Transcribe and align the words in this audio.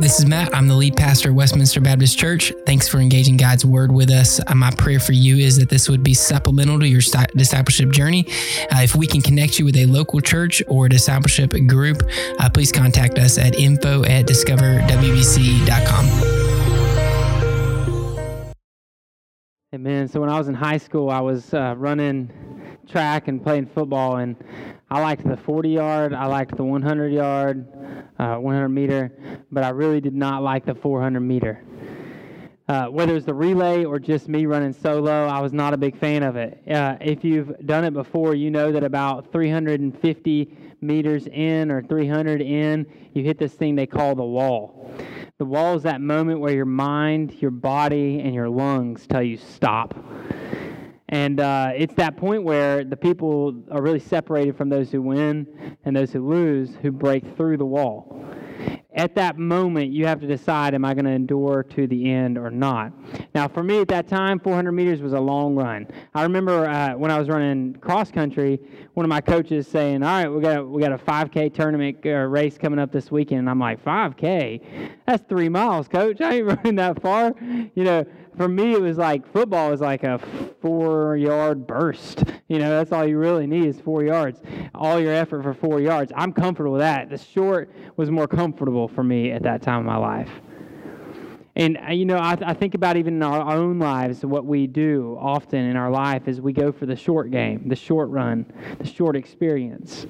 This 0.00 0.20
is 0.20 0.26
Matt. 0.26 0.54
I'm 0.54 0.68
the 0.68 0.76
lead 0.76 0.96
pastor 0.96 1.30
at 1.30 1.34
Westminster 1.34 1.80
Baptist 1.80 2.16
Church. 2.16 2.52
Thanks 2.64 2.86
for 2.86 2.98
engaging 2.98 3.36
God's 3.36 3.64
Word 3.64 3.90
with 3.90 4.10
us. 4.10 4.40
Uh, 4.46 4.54
my 4.54 4.70
prayer 4.70 5.00
for 5.00 5.12
you 5.12 5.38
is 5.38 5.56
that 5.58 5.68
this 5.68 5.88
would 5.88 6.04
be 6.04 6.14
supplemental 6.14 6.78
to 6.78 6.86
your 6.86 7.00
discipleship 7.34 7.90
journey. 7.90 8.24
Uh, 8.70 8.82
if 8.82 8.94
we 8.94 9.08
can 9.08 9.20
connect 9.20 9.58
you 9.58 9.64
with 9.64 9.76
a 9.76 9.86
local 9.86 10.20
church 10.20 10.62
or 10.68 10.88
discipleship 10.88 11.50
group, 11.66 12.00
uh, 12.38 12.48
please 12.48 12.70
contact 12.70 13.18
us 13.18 13.38
at 13.38 13.58
info 13.58 14.04
at 14.04 14.24
discoverwbc.com. 14.24 16.06
Amen. 19.74 20.06
So 20.06 20.20
when 20.20 20.30
I 20.30 20.38
was 20.38 20.46
in 20.46 20.54
high 20.54 20.78
school, 20.78 21.10
I 21.10 21.20
was 21.20 21.52
uh, 21.52 21.74
running 21.76 22.30
track 22.86 23.26
and 23.26 23.42
playing 23.42 23.66
football, 23.66 24.18
and 24.18 24.36
I 24.90 25.00
liked 25.00 25.28
the 25.28 25.36
40 25.36 25.68
yard, 25.68 26.14
I 26.14 26.26
liked 26.26 26.56
the 26.56 26.64
100 26.64 27.12
yard, 27.12 27.66
uh, 28.18 28.36
100 28.36 28.68
meter, 28.70 29.12
but 29.50 29.62
I 29.62 29.68
really 29.68 30.00
did 30.00 30.14
not 30.14 30.42
like 30.42 30.64
the 30.64 30.74
400 30.74 31.20
meter. 31.20 31.62
Uh, 32.68 32.86
whether 32.86 33.16
it's 33.16 33.26
the 33.26 33.34
relay 33.34 33.84
or 33.84 33.98
just 33.98 34.28
me 34.28 34.46
running 34.46 34.72
solo, 34.72 35.26
I 35.26 35.40
was 35.40 35.52
not 35.52 35.72
a 35.72 35.76
big 35.76 35.98
fan 35.98 36.22
of 36.22 36.36
it. 36.36 36.62
Uh, 36.70 36.96
if 37.00 37.24
you've 37.24 37.54
done 37.66 37.84
it 37.84 37.92
before, 37.92 38.34
you 38.34 38.50
know 38.50 38.72
that 38.72 38.84
about 38.84 39.32
350 39.32 40.56
meters 40.80 41.26
in 41.28 41.70
or 41.70 41.82
300 41.82 42.40
in, 42.42 42.86
you 43.14 43.24
hit 43.24 43.38
this 43.38 43.54
thing 43.54 43.74
they 43.74 43.86
call 43.86 44.14
the 44.14 44.24
wall. 44.24 44.90
The 45.38 45.44
wall 45.44 45.76
is 45.76 45.82
that 45.84 46.00
moment 46.00 46.40
where 46.40 46.52
your 46.52 46.66
mind, 46.66 47.40
your 47.40 47.50
body, 47.50 48.20
and 48.20 48.34
your 48.34 48.48
lungs 48.48 49.06
tell 49.06 49.22
you 49.22 49.36
stop. 49.36 49.94
And 51.10 51.40
uh, 51.40 51.72
it's 51.74 51.94
that 51.94 52.16
point 52.16 52.44
where 52.44 52.84
the 52.84 52.96
people 52.96 53.62
are 53.70 53.80
really 53.80 54.00
separated 54.00 54.56
from 54.56 54.68
those 54.68 54.90
who 54.90 55.00
win 55.00 55.76
and 55.84 55.96
those 55.96 56.12
who 56.12 56.28
lose, 56.28 56.76
who 56.82 56.92
break 56.92 57.36
through 57.36 57.56
the 57.56 57.66
wall 57.66 58.18
at 58.98 59.14
that 59.14 59.38
moment, 59.38 59.92
you 59.92 60.06
have 60.06 60.20
to 60.20 60.26
decide 60.26 60.74
am 60.74 60.84
I 60.84 60.92
going 60.92 61.04
to 61.04 61.12
endure 61.12 61.62
to 61.62 61.86
the 61.86 62.10
end 62.10 62.36
or 62.36 62.50
not? 62.50 62.92
Now, 63.32 63.46
for 63.46 63.62
me 63.62 63.80
at 63.80 63.88
that 63.88 64.08
time, 64.08 64.40
400 64.40 64.72
meters 64.72 65.00
was 65.00 65.12
a 65.12 65.20
long 65.20 65.54
run. 65.54 65.86
I 66.14 66.24
remember 66.24 66.66
uh, 66.66 66.94
when 66.96 67.12
I 67.12 67.18
was 67.18 67.28
running 67.28 67.74
cross 67.74 68.10
country, 68.10 68.58
one 68.94 69.04
of 69.04 69.08
my 69.08 69.20
coaches 69.20 69.68
saying, 69.68 70.02
All 70.02 70.08
right, 70.08 70.28
we 70.28 70.42
got 70.42 70.58
a, 70.58 70.64
we 70.64 70.82
got 70.82 70.92
a 70.92 70.98
5K 70.98 71.54
tournament 71.54 71.98
uh, 72.04 72.10
race 72.10 72.58
coming 72.58 72.80
up 72.80 72.90
this 72.90 73.10
weekend. 73.10 73.40
And 73.40 73.50
I'm 73.50 73.60
like, 73.60 73.84
5K? 73.84 74.90
That's 75.06 75.22
three 75.28 75.48
miles, 75.48 75.86
coach. 75.86 76.20
I 76.20 76.34
ain't 76.34 76.46
running 76.48 76.74
that 76.74 77.00
far. 77.00 77.34
You 77.40 77.84
know, 77.84 78.04
for 78.38 78.48
me, 78.48 78.72
it 78.72 78.80
was 78.80 78.96
like 78.96 79.30
football 79.32 79.72
is 79.72 79.80
like 79.80 80.04
a 80.04 80.18
four 80.62 81.16
yard 81.16 81.66
burst. 81.66 82.24
You 82.48 82.58
know, 82.60 82.70
that's 82.70 82.92
all 82.92 83.06
you 83.06 83.18
really 83.18 83.46
need 83.46 83.66
is 83.66 83.80
four 83.80 84.04
yards. 84.04 84.40
All 84.74 84.98
your 84.98 85.12
effort 85.12 85.42
for 85.42 85.52
four 85.52 85.80
yards. 85.80 86.12
I'm 86.16 86.32
comfortable 86.32 86.72
with 86.72 86.80
that. 86.80 87.10
The 87.10 87.18
short 87.18 87.70
was 87.96 88.10
more 88.10 88.28
comfortable 88.28 88.88
for 88.88 89.02
me 89.02 89.32
at 89.32 89.42
that 89.42 89.60
time 89.60 89.80
of 89.80 89.86
my 89.86 89.96
life. 89.96 90.30
And, 91.56 91.76
uh, 91.76 91.90
you 91.90 92.04
know, 92.04 92.16
I, 92.16 92.36
I 92.40 92.54
think 92.54 92.76
about 92.76 92.96
even 92.96 93.14
in 93.14 93.22
our 93.24 93.52
own 93.52 93.80
lives, 93.80 94.24
what 94.24 94.46
we 94.46 94.68
do 94.68 95.18
often 95.20 95.64
in 95.64 95.76
our 95.76 95.90
life 95.90 96.28
is 96.28 96.40
we 96.40 96.52
go 96.52 96.70
for 96.70 96.86
the 96.86 96.94
short 96.94 97.32
game, 97.32 97.68
the 97.68 97.74
short 97.74 98.08
run, 98.10 98.46
the 98.78 98.86
short 98.86 99.16
experience. 99.16 100.06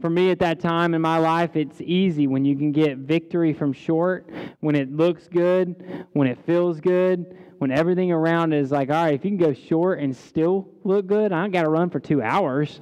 For 0.00 0.10
me 0.10 0.32
at 0.32 0.40
that 0.40 0.58
time 0.58 0.94
in 0.94 1.00
my 1.00 1.18
life, 1.18 1.54
it's 1.54 1.80
easy 1.80 2.26
when 2.26 2.44
you 2.44 2.56
can 2.56 2.72
get 2.72 2.98
victory 2.98 3.52
from 3.52 3.72
short, 3.72 4.28
when 4.58 4.74
it 4.74 4.90
looks 4.92 5.28
good, 5.28 6.06
when 6.14 6.26
it 6.26 6.36
feels 6.44 6.80
good, 6.80 7.36
when 7.62 7.70
everything 7.70 8.10
around 8.10 8.52
is 8.52 8.72
like, 8.72 8.90
all 8.90 9.04
right, 9.04 9.14
if 9.14 9.24
you 9.24 9.30
can 9.30 9.38
go 9.38 9.54
short 9.54 10.00
and 10.00 10.16
still 10.16 10.68
look 10.82 11.06
good, 11.06 11.30
I 11.30 11.42
don't 11.42 11.52
got 11.52 11.62
to 11.62 11.68
run 11.68 11.90
for 11.90 12.00
two 12.00 12.20
hours. 12.20 12.80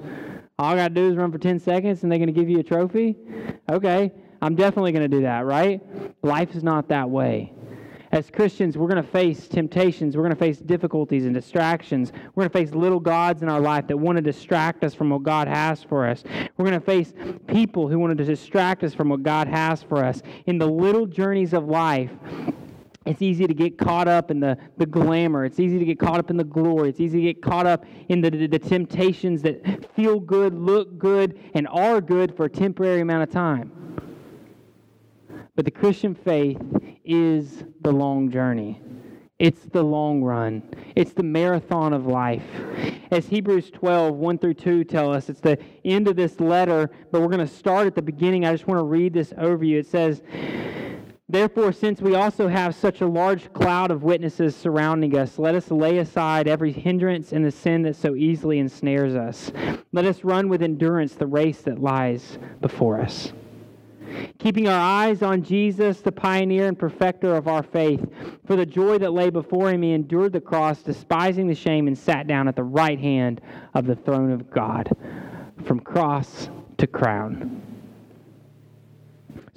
All 0.57 0.73
I 0.73 0.75
got 0.75 0.87
to 0.87 0.93
do 0.95 1.07
is 1.07 1.15
run 1.15 1.31
for 1.31 1.37
10 1.37 1.59
seconds 1.59 2.01
and 2.01 2.11
they're 2.11 2.17
going 2.17 2.33
to 2.33 2.33
give 2.33 2.49
you 2.49 2.57
a 2.57 2.63
trophy? 2.63 3.15
Okay, 3.69 4.11
I'm 4.41 4.55
definitely 4.55 4.91
going 4.91 5.03
to 5.03 5.07
do 5.07 5.21
that, 5.21 5.45
right? 5.45 5.83
Life 6.23 6.55
is 6.55 6.63
not 6.63 6.87
that 6.87 7.07
way. 7.07 7.53
As 8.11 8.31
Christians, 8.31 8.75
we're 8.75 8.87
going 8.87 9.03
to 9.03 9.07
face 9.07 9.47
temptations. 9.47 10.17
We're 10.17 10.23
going 10.23 10.33
to 10.33 10.39
face 10.39 10.57
difficulties 10.57 11.25
and 11.25 11.33
distractions. 11.35 12.11
We're 12.33 12.41
going 12.41 12.49
to 12.49 12.57
face 12.57 12.73
little 12.73 12.99
gods 12.99 13.43
in 13.43 13.49
our 13.49 13.59
life 13.59 13.85
that 13.85 13.97
want 13.97 14.15
to 14.15 14.21
distract 14.23 14.83
us 14.83 14.95
from 14.95 15.11
what 15.11 15.21
God 15.21 15.47
has 15.47 15.83
for 15.83 16.07
us. 16.07 16.23
We're 16.57 16.65
going 16.65 16.79
to 16.79 16.83
face 16.83 17.13
people 17.45 17.87
who 17.87 17.99
want 17.99 18.17
to 18.17 18.25
distract 18.25 18.83
us 18.83 18.95
from 18.95 19.09
what 19.09 19.21
God 19.21 19.47
has 19.47 19.83
for 19.83 20.03
us. 20.03 20.23
In 20.47 20.57
the 20.57 20.65
little 20.65 21.05
journeys 21.05 21.53
of 21.53 21.65
life, 21.65 22.09
it's 23.05 23.21
easy 23.21 23.47
to 23.47 23.53
get 23.53 23.79
caught 23.79 24.07
up 24.07 24.29
in 24.29 24.39
the, 24.39 24.57
the 24.77 24.85
glamour. 24.85 25.43
It's 25.43 25.59
easy 25.59 25.79
to 25.79 25.85
get 25.85 25.99
caught 25.99 26.19
up 26.19 26.29
in 26.29 26.37
the 26.37 26.43
glory. 26.43 26.89
It's 26.89 26.99
easy 26.99 27.17
to 27.17 27.33
get 27.33 27.41
caught 27.41 27.65
up 27.65 27.83
in 28.09 28.21
the, 28.21 28.29
the, 28.29 28.47
the, 28.47 28.59
temptations 28.59 29.41
that 29.41 29.91
feel 29.95 30.19
good, 30.19 30.53
look 30.53 30.99
good, 30.99 31.39
and 31.55 31.67
are 31.69 31.99
good 31.99 32.35
for 32.35 32.45
a 32.45 32.49
temporary 32.49 33.01
amount 33.01 33.23
of 33.23 33.31
time. 33.31 33.71
But 35.55 35.65
the 35.65 35.71
Christian 35.71 36.13
faith 36.13 36.61
is 37.03 37.63
the 37.81 37.91
long 37.91 38.29
journey. 38.29 38.79
It's 39.39 39.65
the 39.65 39.81
long 39.81 40.21
run. 40.21 40.61
It's 40.95 41.13
the 41.13 41.23
marathon 41.23 41.93
of 41.93 42.05
life. 42.05 42.45
As 43.09 43.25
Hebrews 43.25 43.71
12, 43.71 44.13
1 44.15 44.37
through 44.37 44.53
2 44.53 44.83
tell 44.83 45.11
us, 45.11 45.27
it's 45.27 45.39
the 45.39 45.57
end 45.83 46.07
of 46.07 46.15
this 46.15 46.39
letter, 46.39 46.91
but 47.11 47.21
we're 47.21 47.27
going 47.27 47.39
to 47.39 47.47
start 47.47 47.87
at 47.87 47.95
the 47.95 48.03
beginning. 48.03 48.45
I 48.45 48.51
just 48.51 48.67
want 48.67 48.77
to 48.77 48.83
read 48.83 49.13
this 49.13 49.33
over 49.39 49.65
you. 49.65 49.79
It 49.79 49.87
says, 49.87 50.21
Therefore, 51.31 51.71
since 51.71 52.01
we 52.01 52.13
also 52.13 52.49
have 52.49 52.75
such 52.75 52.99
a 52.99 53.07
large 53.07 53.53
cloud 53.53 53.89
of 53.89 54.03
witnesses 54.03 54.53
surrounding 54.53 55.17
us, 55.17 55.39
let 55.39 55.55
us 55.55 55.71
lay 55.71 55.99
aside 55.99 56.45
every 56.45 56.73
hindrance 56.73 57.31
and 57.31 57.45
the 57.45 57.51
sin 57.51 57.83
that 57.83 57.95
so 57.95 58.15
easily 58.15 58.59
ensnares 58.59 59.15
us. 59.15 59.49
Let 59.93 60.03
us 60.03 60.25
run 60.25 60.49
with 60.49 60.61
endurance 60.61 61.15
the 61.15 61.27
race 61.27 61.61
that 61.61 61.79
lies 61.79 62.37
before 62.59 62.99
us. 62.99 63.31
Keeping 64.39 64.67
our 64.67 64.77
eyes 64.77 65.21
on 65.21 65.41
Jesus, 65.41 66.01
the 66.01 66.11
pioneer 66.11 66.67
and 66.67 66.77
perfecter 66.77 67.33
of 67.33 67.47
our 67.47 67.63
faith, 67.63 68.05
for 68.45 68.57
the 68.57 68.65
joy 68.65 68.97
that 68.97 69.13
lay 69.13 69.29
before 69.29 69.69
him, 69.69 69.83
he 69.83 69.93
endured 69.93 70.33
the 70.33 70.41
cross, 70.41 70.81
despising 70.81 71.47
the 71.47 71.55
shame, 71.55 71.87
and 71.87 71.97
sat 71.97 72.27
down 72.27 72.49
at 72.49 72.57
the 72.57 72.63
right 72.63 72.99
hand 72.99 73.39
of 73.73 73.85
the 73.85 73.95
throne 73.95 74.33
of 74.33 74.51
God. 74.51 74.89
From 75.63 75.79
cross 75.79 76.49
to 76.77 76.87
crown. 76.87 77.70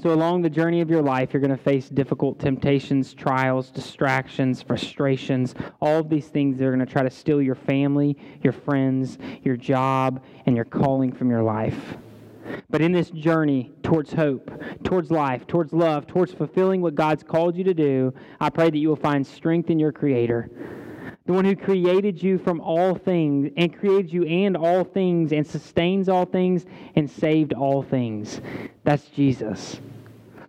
So, 0.04 0.12
along 0.12 0.42
the 0.42 0.50
journey 0.50 0.82
of 0.82 0.90
your 0.90 1.00
life, 1.00 1.32
you're 1.32 1.40
going 1.40 1.56
to 1.56 1.56
face 1.56 1.88
difficult 1.88 2.38
temptations, 2.38 3.14
trials, 3.14 3.70
distractions, 3.70 4.60
frustrations, 4.60 5.54
all 5.80 6.00
of 6.00 6.10
these 6.10 6.26
things 6.26 6.58
that 6.58 6.66
are 6.66 6.76
going 6.76 6.86
to 6.86 6.92
try 6.92 7.02
to 7.02 7.10
steal 7.10 7.40
your 7.40 7.54
family, 7.54 8.18
your 8.42 8.52
friends, 8.52 9.16
your 9.44 9.56
job, 9.56 10.22
and 10.44 10.56
your 10.56 10.66
calling 10.66 11.10
from 11.10 11.30
your 11.30 11.42
life. 11.42 11.96
But 12.68 12.82
in 12.82 12.92
this 12.92 13.08
journey 13.12 13.72
towards 13.82 14.12
hope, 14.12 14.50
towards 14.84 15.10
life, 15.10 15.46
towards 15.46 15.72
love, 15.72 16.06
towards 16.06 16.34
fulfilling 16.34 16.82
what 16.82 16.94
God's 16.94 17.22
called 17.22 17.56
you 17.56 17.64
to 17.64 17.72
do, 17.72 18.12
I 18.40 18.50
pray 18.50 18.68
that 18.68 18.76
you 18.76 18.90
will 18.90 18.96
find 18.96 19.26
strength 19.26 19.70
in 19.70 19.78
your 19.78 19.90
Creator. 19.90 20.50
The 21.24 21.32
one 21.32 21.46
who 21.46 21.56
created 21.56 22.22
you 22.22 22.36
from 22.36 22.60
all 22.60 22.94
things, 22.94 23.50
and 23.56 23.74
created 23.74 24.12
you 24.12 24.24
and 24.24 24.54
all 24.54 24.84
things, 24.84 25.32
and 25.32 25.46
sustains 25.46 26.10
all 26.10 26.26
things, 26.26 26.66
and 26.94 27.10
saved 27.10 27.54
all 27.54 27.82
things. 27.82 28.42
That's 28.84 29.06
Jesus. 29.06 29.80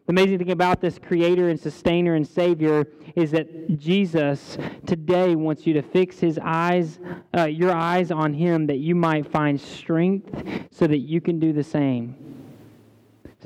The 0.06 0.12
amazing 0.12 0.38
thing 0.38 0.52
about 0.52 0.82
this 0.82 1.00
creator 1.00 1.50
and 1.50 1.60
sustainer 1.60 2.14
and 2.14 2.28
savior 2.28 2.86
is 3.16 3.32
that 3.32 3.80
Jesus 3.80 4.56
today 4.86 5.36
wants 5.36 5.66
you 5.66 5.74
to 5.74 5.82
fix 5.82 6.20
his 6.20 6.40
eyes, 6.44 7.00
uh, 7.36 7.46
your 7.46 7.72
eyes 7.72 8.12
on 8.12 8.32
him 8.32 8.68
that 8.68 8.78
you 8.78 8.94
might 8.94 9.26
find 9.26 9.60
strength 9.60 10.70
so 10.70 10.86
that 10.86 11.00
you 11.00 11.22
can 11.22 11.40
do 11.40 11.54
the 11.54 11.64
same. 11.64 12.16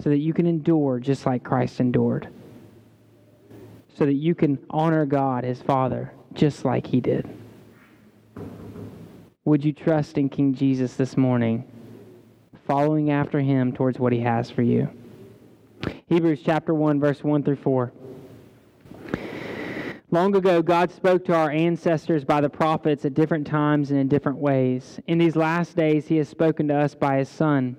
So 0.01 0.09
that 0.09 0.17
you 0.17 0.33
can 0.33 0.45
endure 0.45 0.99
just 0.99 1.25
like 1.25 1.45
Christ 1.45 1.79
endured. 1.79 2.27
So 3.95 4.05
that 4.05 4.15
you 4.15 4.35
can 4.35 4.59
honor 4.69 5.05
God, 5.05 5.45
his 5.45 5.61
Father, 5.61 6.11
just 6.33 6.65
like 6.65 6.85
he 6.85 6.99
did. 6.99 7.29
Would 9.45 9.63
you 9.63 9.71
trust 9.71 10.17
in 10.17 10.27
King 10.27 10.53
Jesus 10.53 10.95
this 10.95 11.15
morning, 11.15 11.63
following 12.67 13.11
after 13.11 13.39
him 13.39 13.71
towards 13.71 13.97
what 13.97 14.11
he 14.11 14.19
has 14.19 14.51
for 14.51 14.61
you? 14.61 14.89
Hebrews 16.09 16.41
chapter 16.43 16.73
1, 16.73 16.99
verse 16.99 17.23
1 17.23 17.43
through 17.43 17.57
4. 17.57 17.93
Long 20.09 20.35
ago, 20.35 20.63
God 20.63 20.89
spoke 20.89 21.23
to 21.25 21.35
our 21.35 21.51
ancestors 21.51 22.25
by 22.25 22.41
the 22.41 22.49
prophets 22.49 23.05
at 23.05 23.13
different 23.13 23.45
times 23.45 23.91
and 23.91 23.99
in 23.99 24.07
different 24.07 24.39
ways. 24.39 24.99
In 25.05 25.19
these 25.19 25.35
last 25.35 25.75
days, 25.75 26.07
He 26.07 26.17
has 26.17 26.27
spoken 26.27 26.67
to 26.69 26.75
us 26.75 26.95
by 26.95 27.17
His 27.19 27.29
Son. 27.29 27.77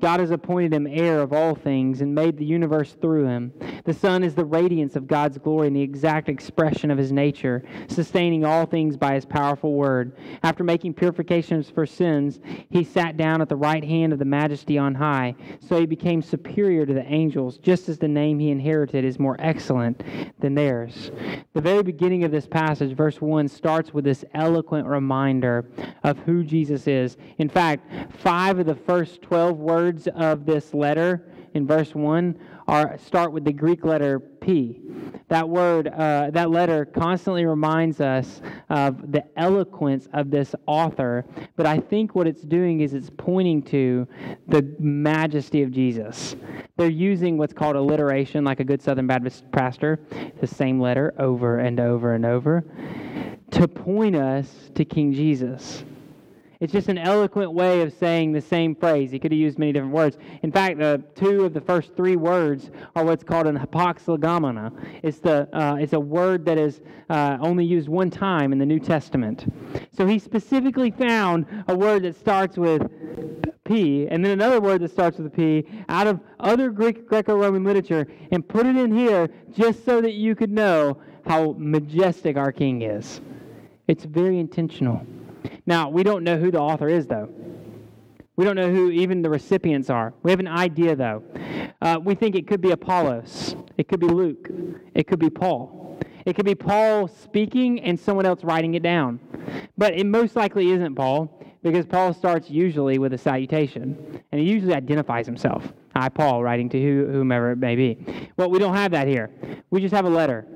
God 0.00 0.20
has 0.20 0.30
appointed 0.30 0.72
him 0.72 0.86
heir 0.86 1.20
of 1.20 1.32
all 1.32 1.54
things 1.54 2.00
and 2.00 2.14
made 2.14 2.36
the 2.36 2.44
universe 2.44 2.96
through 3.00 3.26
him. 3.26 3.52
The 3.84 3.94
Son 3.94 4.22
is 4.22 4.34
the 4.34 4.44
radiance 4.44 4.96
of 4.96 5.06
God's 5.06 5.38
glory 5.38 5.66
and 5.66 5.76
the 5.76 5.82
exact 5.82 6.28
expression 6.28 6.90
of 6.90 6.98
his 6.98 7.12
nature, 7.12 7.62
sustaining 7.88 8.44
all 8.44 8.66
things 8.66 8.96
by 8.96 9.14
his 9.14 9.24
powerful 9.24 9.74
word. 9.74 10.16
After 10.42 10.64
making 10.64 10.94
purifications 10.94 11.70
for 11.70 11.86
sins, 11.86 12.40
he 12.70 12.84
sat 12.84 13.16
down 13.16 13.40
at 13.40 13.48
the 13.48 13.56
right 13.56 13.84
hand 13.84 14.12
of 14.12 14.18
the 14.18 14.24
majesty 14.24 14.78
on 14.78 14.94
high. 14.94 15.34
So 15.60 15.78
he 15.78 15.86
became 15.86 16.22
superior 16.22 16.86
to 16.86 16.94
the 16.94 17.06
angels, 17.06 17.58
just 17.58 17.88
as 17.88 17.98
the 17.98 18.08
name 18.08 18.38
he 18.38 18.50
inherited 18.50 19.04
is 19.04 19.18
more 19.18 19.36
excellent 19.38 20.02
than 20.40 20.54
theirs. 20.54 21.10
The 21.52 21.60
very 21.60 21.82
beginning 21.82 22.24
of 22.24 22.30
this 22.30 22.46
passage, 22.46 22.96
verse 22.96 23.20
1, 23.20 23.48
starts 23.48 23.92
with 23.92 24.04
this 24.04 24.24
eloquent 24.34 24.86
reminder 24.86 25.68
of 26.04 26.18
who 26.20 26.44
Jesus 26.44 26.86
is. 26.86 27.16
In 27.38 27.48
fact, 27.48 27.90
five 28.16 28.58
of 28.58 28.66
the 28.66 28.74
first 28.74 29.22
12 29.22 29.58
words 29.60 30.08
of 30.14 30.46
this 30.46 30.74
letter 30.74 31.30
in 31.54 31.66
verse 31.66 31.94
1 31.94 32.38
are 32.68 32.96
start 32.98 33.32
with 33.32 33.44
the 33.44 33.52
Greek 33.52 33.84
letter 33.84 34.20
P. 34.20 34.80
That 35.28 35.48
word, 35.48 35.88
uh, 35.88 36.30
that 36.30 36.50
letter 36.50 36.84
constantly 36.84 37.44
reminds 37.44 38.00
us 38.00 38.40
of 38.68 39.12
the 39.12 39.24
eloquence 39.36 40.08
of 40.12 40.30
this 40.30 40.54
author, 40.66 41.24
but 41.56 41.66
I 41.66 41.78
think 41.78 42.14
what 42.14 42.26
it's 42.26 42.42
doing 42.42 42.80
is 42.80 42.94
it's 42.94 43.10
pointing 43.16 43.62
to 43.64 44.06
the 44.48 44.74
majesty 44.78 45.62
of 45.62 45.72
Jesus. 45.72 46.36
They're 46.76 46.88
using 46.88 47.38
what's 47.38 47.52
called 47.52 47.76
alliteration, 47.76 48.44
like 48.44 48.60
a 48.60 48.64
good 48.64 48.80
Southern 48.80 49.06
Baptist 49.06 49.50
pastor, 49.50 50.00
the 50.40 50.46
same 50.46 50.80
letter 50.80 51.12
over 51.18 51.58
and 51.58 51.78
over 51.80 52.14
and 52.14 52.24
over, 52.24 52.64
to 53.50 53.68
point 53.68 54.16
us 54.16 54.70
to 54.76 54.84
King 54.84 55.12
Jesus. 55.12 55.84
It's 56.60 56.74
just 56.74 56.88
an 56.88 56.98
eloquent 56.98 57.52
way 57.54 57.80
of 57.80 57.90
saying 57.94 58.32
the 58.32 58.40
same 58.42 58.74
phrase. 58.74 59.10
He 59.10 59.18
could 59.18 59.32
have 59.32 59.38
used 59.38 59.58
many 59.58 59.72
different 59.72 59.94
words. 59.94 60.18
In 60.42 60.52
fact, 60.52 60.78
uh, 60.78 60.98
two 61.14 61.46
of 61.46 61.54
the 61.54 61.60
first 61.62 61.96
three 61.96 62.16
words 62.16 62.70
are 62.94 63.02
what's 63.02 63.24
called 63.24 63.46
an 63.46 63.56
hapax 63.56 64.04
legomena. 64.04 64.70
It's, 65.02 65.20
the, 65.20 65.48
uh, 65.56 65.76
it's 65.76 65.94
a 65.94 66.00
word 66.00 66.44
that 66.44 66.58
is 66.58 66.82
uh, 67.08 67.38
only 67.40 67.64
used 67.64 67.88
one 67.88 68.10
time 68.10 68.52
in 68.52 68.58
the 68.58 68.66
New 68.66 68.78
Testament. 68.78 69.50
So 69.96 70.06
he 70.06 70.18
specifically 70.18 70.90
found 70.90 71.46
a 71.66 71.74
word 71.74 72.02
that 72.02 72.14
starts 72.14 72.58
with 72.58 72.82
P, 73.64 74.06
and 74.08 74.22
then 74.22 74.32
another 74.32 74.60
word 74.60 74.82
that 74.82 74.90
starts 74.90 75.16
with 75.16 75.28
a 75.28 75.30
P 75.30 75.66
out 75.88 76.06
of 76.06 76.20
other 76.40 76.68
Greek 76.68 77.06
Greco-Roman 77.06 77.64
literature, 77.64 78.06
and 78.32 78.46
put 78.46 78.66
it 78.66 78.76
in 78.76 78.94
here 78.94 79.30
just 79.50 79.86
so 79.86 80.02
that 80.02 80.12
you 80.12 80.34
could 80.34 80.50
know 80.50 81.00
how 81.24 81.54
majestic 81.56 82.36
our 82.36 82.52
King 82.52 82.82
is. 82.82 83.22
It's 83.88 84.04
very 84.04 84.38
intentional. 84.38 85.06
Now, 85.66 85.88
we 85.88 86.02
don't 86.02 86.24
know 86.24 86.38
who 86.38 86.50
the 86.50 86.60
author 86.60 86.88
is, 86.88 87.06
though. 87.06 87.28
We 88.36 88.44
don't 88.44 88.56
know 88.56 88.70
who 88.70 88.90
even 88.90 89.22
the 89.22 89.30
recipients 89.30 89.90
are. 89.90 90.14
We 90.22 90.30
have 90.30 90.40
an 90.40 90.48
idea, 90.48 90.96
though. 90.96 91.22
Uh, 91.82 91.98
we 92.02 92.14
think 92.14 92.34
it 92.34 92.46
could 92.46 92.60
be 92.60 92.70
Apollos, 92.70 93.54
it 93.76 93.88
could 93.88 94.00
be 94.00 94.08
Luke, 94.08 94.48
it 94.94 95.06
could 95.06 95.18
be 95.18 95.30
Paul. 95.30 95.98
It 96.26 96.36
could 96.36 96.44
be 96.44 96.54
Paul 96.54 97.08
speaking 97.08 97.80
and 97.80 97.98
someone 97.98 98.26
else 98.26 98.44
writing 98.44 98.74
it 98.74 98.82
down. 98.82 99.20
But 99.78 99.94
it 99.94 100.04
most 100.04 100.36
likely 100.36 100.70
isn't 100.70 100.94
Paul 100.94 101.42
because 101.62 101.86
Paul 101.86 102.12
starts 102.12 102.50
usually 102.50 102.98
with 102.98 103.12
a 103.14 103.18
salutation 103.18 104.22
and 104.30 104.40
he 104.40 104.46
usually 104.46 104.74
identifies 104.74 105.26
himself. 105.26 105.72
I, 105.94 106.08
Paul, 106.08 106.42
writing 106.42 106.68
to 106.70 106.78
whomever 106.78 107.52
it 107.52 107.56
may 107.56 107.74
be. 107.74 107.98
Well, 108.36 108.50
we 108.50 108.58
don't 108.58 108.74
have 108.74 108.92
that 108.92 109.08
here. 109.08 109.30
We 109.70 109.80
just 109.80 109.94
have 109.94 110.04
a 110.04 110.10
letter. 110.10 110.46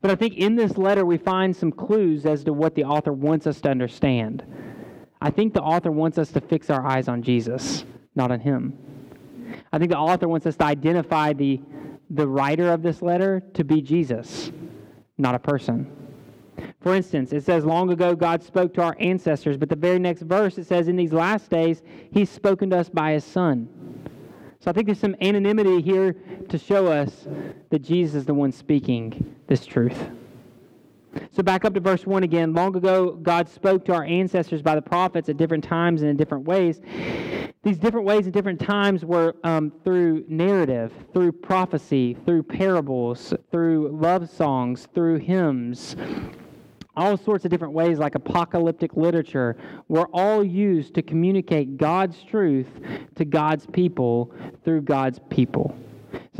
But 0.00 0.10
I 0.10 0.14
think 0.14 0.36
in 0.36 0.56
this 0.56 0.76
letter 0.76 1.04
we 1.04 1.16
find 1.16 1.54
some 1.54 1.72
clues 1.72 2.26
as 2.26 2.44
to 2.44 2.52
what 2.52 2.74
the 2.74 2.84
author 2.84 3.12
wants 3.12 3.46
us 3.46 3.60
to 3.62 3.70
understand. 3.70 4.44
I 5.20 5.30
think 5.30 5.52
the 5.52 5.62
author 5.62 5.90
wants 5.90 6.18
us 6.18 6.30
to 6.32 6.40
fix 6.40 6.70
our 6.70 6.84
eyes 6.86 7.08
on 7.08 7.22
Jesus, 7.22 7.84
not 8.14 8.30
on 8.30 8.40
him. 8.40 8.76
I 9.72 9.78
think 9.78 9.90
the 9.90 9.98
author 9.98 10.28
wants 10.28 10.46
us 10.46 10.56
to 10.56 10.64
identify 10.64 11.32
the, 11.32 11.60
the 12.10 12.26
writer 12.26 12.72
of 12.72 12.82
this 12.82 13.02
letter 13.02 13.42
to 13.54 13.64
be 13.64 13.82
Jesus, 13.82 14.50
not 15.18 15.34
a 15.34 15.38
person. 15.38 15.90
For 16.80 16.94
instance, 16.94 17.32
it 17.32 17.44
says, 17.44 17.64
Long 17.64 17.90
ago 17.90 18.14
God 18.14 18.42
spoke 18.42 18.72
to 18.74 18.82
our 18.82 18.96
ancestors, 18.98 19.56
but 19.56 19.68
the 19.68 19.76
very 19.76 19.98
next 19.98 20.22
verse 20.22 20.58
it 20.58 20.66
says, 20.66 20.88
In 20.88 20.96
these 20.96 21.12
last 21.12 21.50
days, 21.50 21.82
He's 22.10 22.30
spoken 22.30 22.70
to 22.70 22.78
us 22.78 22.88
by 22.88 23.12
His 23.12 23.24
Son. 23.24 23.68
So 24.60 24.70
I 24.70 24.74
think 24.74 24.86
there's 24.86 25.00
some 25.00 25.16
anonymity 25.22 25.80
here 25.80 26.14
to 26.50 26.58
show 26.58 26.86
us 26.86 27.26
that 27.70 27.78
Jesus 27.78 28.14
is 28.14 28.24
the 28.26 28.34
one 28.34 28.52
speaking 28.52 29.34
this 29.46 29.64
truth. 29.64 30.10
So 31.32 31.42
back 31.42 31.64
up 31.64 31.72
to 31.72 31.80
verse 31.80 32.04
1 32.06 32.22
again. 32.24 32.52
Long 32.52 32.76
ago, 32.76 33.12
God 33.12 33.48
spoke 33.48 33.86
to 33.86 33.94
our 33.94 34.04
ancestors 34.04 34.60
by 34.60 34.74
the 34.74 34.82
prophets 34.82 35.30
at 35.30 35.38
different 35.38 35.64
times 35.64 36.02
and 36.02 36.10
in 36.10 36.16
different 36.18 36.44
ways. 36.44 36.82
These 37.62 37.78
different 37.78 38.06
ways 38.06 38.26
and 38.26 38.34
different 38.34 38.60
times 38.60 39.02
were 39.02 39.34
um, 39.44 39.72
through 39.82 40.26
narrative, 40.28 40.92
through 41.14 41.32
prophecy, 41.32 42.16
through 42.26 42.42
parables, 42.42 43.32
through 43.50 43.88
love 43.98 44.28
songs, 44.28 44.88
through 44.94 45.20
hymns, 45.20 45.96
all 46.96 47.16
sorts 47.16 47.44
of 47.44 47.50
different 47.50 47.74
ways, 47.74 47.98
like 47.98 48.14
apocalyptic 48.14 48.96
literature, 48.96 49.56
were 49.88 50.08
all 50.12 50.42
used 50.42 50.94
to 50.94 51.02
communicate 51.02 51.76
God's 51.76 52.22
truth 52.22 52.68
to 53.16 53.24
God's 53.24 53.66
people 53.66 54.34
through 54.64 54.82
God's 54.82 55.20
people. 55.30 55.76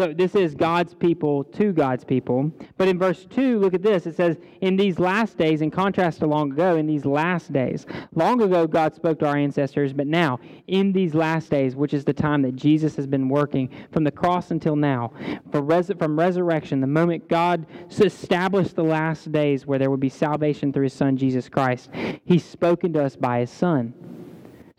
So 0.01 0.15
this 0.15 0.35
is 0.35 0.55
God's 0.55 0.95
people 0.95 1.45
to 1.45 1.75
God's 1.75 2.05
people. 2.05 2.51
But 2.79 2.89
in 2.89 2.99
verse 2.99 3.27
2, 3.29 3.59
look 3.59 3.75
at 3.75 3.83
this. 3.83 4.07
It 4.07 4.17
says, 4.17 4.39
In 4.63 4.75
these 4.75 4.99
last 4.99 5.37
days, 5.37 5.61
in 5.61 5.71
contrast 5.71 6.21
to 6.21 6.27
long 6.27 6.53
ago, 6.53 6.77
in 6.77 6.87
these 6.87 7.05
last 7.05 7.53
days. 7.53 7.85
Long 8.15 8.41
ago, 8.41 8.67
God 8.67 8.95
spoke 8.95 9.19
to 9.19 9.27
our 9.27 9.37
ancestors, 9.37 9.93
but 9.93 10.07
now, 10.07 10.41
in 10.69 10.91
these 10.91 11.15
last 11.15 11.51
days, 11.51 11.77
which 11.77 11.93
is 11.93 12.07
the 12.07 12.15
time 12.15 12.41
that 12.41 12.57
Jesus 12.57 12.97
has 12.97 13.07
been 13.07 13.29
working 13.29 13.69
from 13.93 14.05
the 14.05 14.11
cross 14.11 14.53
until 14.53 14.75
now, 14.75 15.13
res- 15.53 15.93
from 15.99 16.19
resurrection, 16.19 16.81
the 16.81 16.87
moment 16.87 17.29
God 17.29 17.67
established 17.91 18.77
the 18.77 18.85
last 18.85 19.31
days 19.31 19.67
where 19.67 19.79
there 19.79 19.91
would 19.91 20.01
be 20.01 20.09
salvation 20.09 20.73
through 20.73 20.85
his 20.85 20.95
Son, 20.95 21.15
Jesus 21.19 21.47
Christ, 21.51 21.91
he's 22.25 22.43
spoken 22.43 22.95
to 22.95 23.05
us 23.05 23.17
by 23.17 23.41
his 23.41 23.51
Son. 23.51 23.93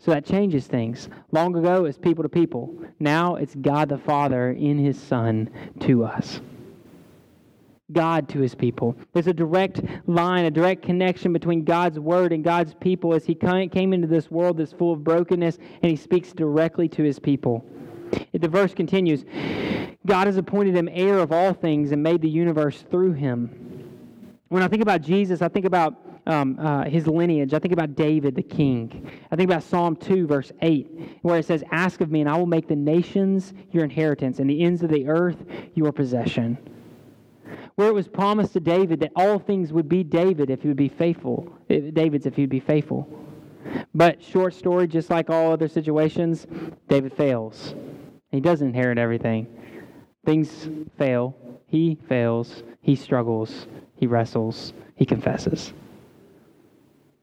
So 0.04 0.10
that 0.10 0.26
changes 0.26 0.66
things. 0.66 1.08
Long 1.30 1.54
ago, 1.54 1.84
it's 1.84 1.96
people 1.96 2.24
to 2.24 2.28
people. 2.28 2.74
Now 2.98 3.36
it's 3.36 3.54
God 3.54 3.88
the 3.88 3.98
Father 3.98 4.50
in 4.50 4.76
His 4.76 5.00
Son 5.00 5.48
to 5.80 6.04
us. 6.04 6.40
God 7.92 8.28
to 8.30 8.40
his 8.40 8.54
people. 8.54 8.96
There's 9.12 9.26
a 9.26 9.34
direct 9.34 9.82
line, 10.06 10.46
a 10.46 10.50
direct 10.50 10.82
connection 10.82 11.32
between 11.32 11.62
God's 11.62 11.98
word 11.98 12.32
and 12.32 12.42
God's 12.42 12.74
people 12.74 13.12
as 13.12 13.26
he 13.26 13.34
came 13.34 13.92
into 13.92 14.06
this 14.06 14.30
world 14.30 14.56
that's 14.56 14.72
full 14.72 14.94
of 14.94 15.04
brokenness 15.04 15.58
and 15.82 15.90
he 15.90 15.96
speaks 15.96 16.32
directly 16.32 16.88
to 16.88 17.02
his 17.02 17.18
people. 17.18 17.64
The 18.32 18.48
verse 18.48 18.72
continues 18.72 19.26
God 20.06 20.26
has 20.26 20.38
appointed 20.38 20.74
him 20.74 20.88
heir 20.90 21.18
of 21.18 21.32
all 21.32 21.52
things 21.52 21.92
and 21.92 22.02
made 22.02 22.22
the 22.22 22.30
universe 22.30 22.82
through 22.90 23.12
him. 23.12 23.50
When 24.48 24.62
I 24.62 24.68
think 24.68 24.80
about 24.80 25.02
Jesus, 25.02 25.42
I 25.42 25.48
think 25.48 25.66
about 25.66 25.94
um, 26.26 26.58
uh, 26.58 26.84
his 26.84 27.06
lineage. 27.06 27.54
I 27.54 27.58
think 27.58 27.72
about 27.72 27.94
David, 27.94 28.34
the 28.34 28.42
king. 28.42 29.10
I 29.30 29.36
think 29.36 29.50
about 29.50 29.62
Psalm 29.62 29.96
2, 29.96 30.26
verse 30.26 30.52
8, 30.60 31.18
where 31.22 31.38
it 31.38 31.46
says, 31.46 31.64
Ask 31.70 32.00
of 32.00 32.10
me, 32.10 32.20
and 32.20 32.30
I 32.30 32.36
will 32.36 32.46
make 32.46 32.68
the 32.68 32.76
nations 32.76 33.52
your 33.72 33.84
inheritance, 33.84 34.38
and 34.38 34.48
the 34.48 34.62
ends 34.62 34.82
of 34.82 34.90
the 34.90 35.08
earth 35.08 35.36
your 35.74 35.92
possession. 35.92 36.58
Where 37.74 37.88
it 37.88 37.94
was 37.94 38.08
promised 38.08 38.52
to 38.52 38.60
David 38.60 39.00
that 39.00 39.12
all 39.16 39.38
things 39.38 39.72
would 39.72 39.88
be 39.88 40.04
David 40.04 40.50
if 40.50 40.62
he 40.62 40.68
would 40.68 40.76
be 40.76 40.88
faithful, 40.88 41.52
eh, 41.70 41.90
David's 41.92 42.26
if 42.26 42.36
he 42.36 42.42
would 42.42 42.50
be 42.50 42.60
faithful. 42.60 43.08
But 43.94 44.22
short 44.22 44.54
story, 44.54 44.86
just 44.86 45.10
like 45.10 45.30
all 45.30 45.52
other 45.52 45.68
situations, 45.68 46.46
David 46.88 47.14
fails. 47.14 47.74
He 48.30 48.40
doesn't 48.40 48.68
inherit 48.68 48.98
everything. 48.98 49.46
Things 50.24 50.68
fail. 50.98 51.36
He 51.66 51.98
fails. 52.08 52.62
He 52.80 52.96
struggles. 52.96 53.66
He 53.96 54.06
wrestles. 54.06 54.72
He 54.94 55.04
confesses. 55.04 55.72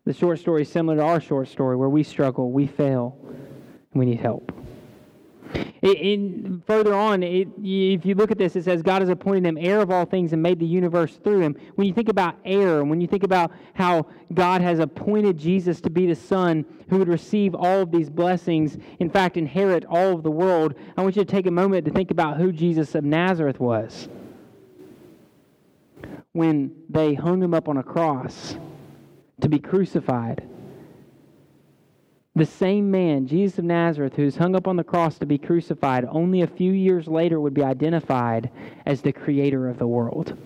The 0.09 0.15
short 0.15 0.39
story 0.39 0.63
is 0.63 0.71
similar 0.71 0.97
to 0.97 1.03
our 1.03 1.21
short 1.21 1.49
story 1.49 1.75
where 1.75 1.87
we 1.87 2.01
struggle, 2.01 2.51
we 2.51 2.65
fail, 2.65 3.15
and 3.27 3.93
we 3.93 4.07
need 4.07 4.19
help. 4.19 4.51
In, 5.83 6.63
further 6.65 6.95
on, 6.95 7.21
it, 7.21 7.47
if 7.61 8.03
you 8.07 8.15
look 8.15 8.31
at 8.31 8.39
this, 8.39 8.55
it 8.55 8.63
says 8.63 8.81
God 8.81 9.03
has 9.03 9.09
appointed 9.09 9.45
him 9.45 9.55
heir 9.59 9.81
of 9.81 9.91
all 9.91 10.05
things 10.05 10.33
and 10.33 10.41
made 10.41 10.57
the 10.57 10.65
universe 10.65 11.17
through 11.17 11.41
him. 11.41 11.55
When 11.75 11.85
you 11.85 11.93
think 11.93 12.09
about 12.09 12.39
heir, 12.43 12.83
when 12.83 12.99
you 12.99 13.05
think 13.05 13.21
about 13.21 13.51
how 13.75 14.07
God 14.33 14.61
has 14.61 14.79
appointed 14.79 15.37
Jesus 15.37 15.79
to 15.81 15.91
be 15.91 16.07
the 16.07 16.15
Son 16.15 16.65
who 16.89 16.97
would 16.97 17.07
receive 17.07 17.53
all 17.53 17.83
of 17.83 17.91
these 17.91 18.09
blessings, 18.09 18.79
in 18.99 19.11
fact, 19.11 19.37
inherit 19.37 19.85
all 19.85 20.13
of 20.13 20.23
the 20.23 20.31
world, 20.31 20.73
I 20.97 21.03
want 21.03 21.17
you 21.17 21.23
to 21.23 21.31
take 21.31 21.45
a 21.45 21.51
moment 21.51 21.85
to 21.85 21.91
think 21.91 22.09
about 22.09 22.37
who 22.37 22.51
Jesus 22.51 22.95
of 22.95 23.03
Nazareth 23.03 23.59
was. 23.59 24.09
When 26.31 26.71
they 26.89 27.13
hung 27.13 27.43
him 27.43 27.53
up 27.53 27.69
on 27.69 27.77
a 27.77 27.83
cross, 27.83 28.55
to 29.41 29.49
be 29.49 29.59
crucified. 29.59 30.47
The 32.35 32.45
same 32.45 32.89
man, 32.89 33.27
Jesus 33.27 33.59
of 33.59 33.65
Nazareth, 33.65 34.15
who's 34.15 34.37
hung 34.37 34.55
up 34.55 34.67
on 34.67 34.77
the 34.77 34.83
cross 34.83 35.17
to 35.19 35.25
be 35.25 35.37
crucified, 35.37 36.05
only 36.09 36.41
a 36.41 36.47
few 36.47 36.71
years 36.71 37.07
later 37.07 37.39
would 37.39 37.53
be 37.53 37.63
identified 37.63 38.49
as 38.85 39.01
the 39.01 39.11
creator 39.11 39.67
of 39.67 39.77
the 39.77 39.87
world. 39.87 40.37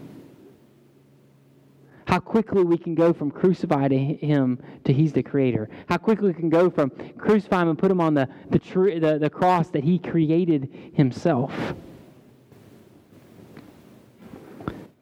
How 2.07 2.19
quickly 2.19 2.63
we 2.63 2.77
can 2.77 2.95
go 2.95 3.13
from 3.13 3.31
crucifying 3.31 4.17
him 4.17 4.59
to 4.85 4.93
he's 4.93 5.13
the 5.13 5.23
creator. 5.23 5.69
How 5.87 5.97
quickly 5.97 6.29
we 6.29 6.33
can 6.33 6.49
go 6.49 6.69
from 6.69 6.89
crucifying 7.17 7.63
him 7.63 7.69
and 7.69 7.79
put 7.79 7.91
him 7.91 8.01
on 8.01 8.13
the, 8.13 8.27
the, 8.49 8.59
tr- 8.59 8.99
the, 8.99 9.17
the 9.19 9.29
cross 9.29 9.69
that 9.69 9.83
he 9.83 9.99
created 9.99 10.91
himself. 10.93 11.53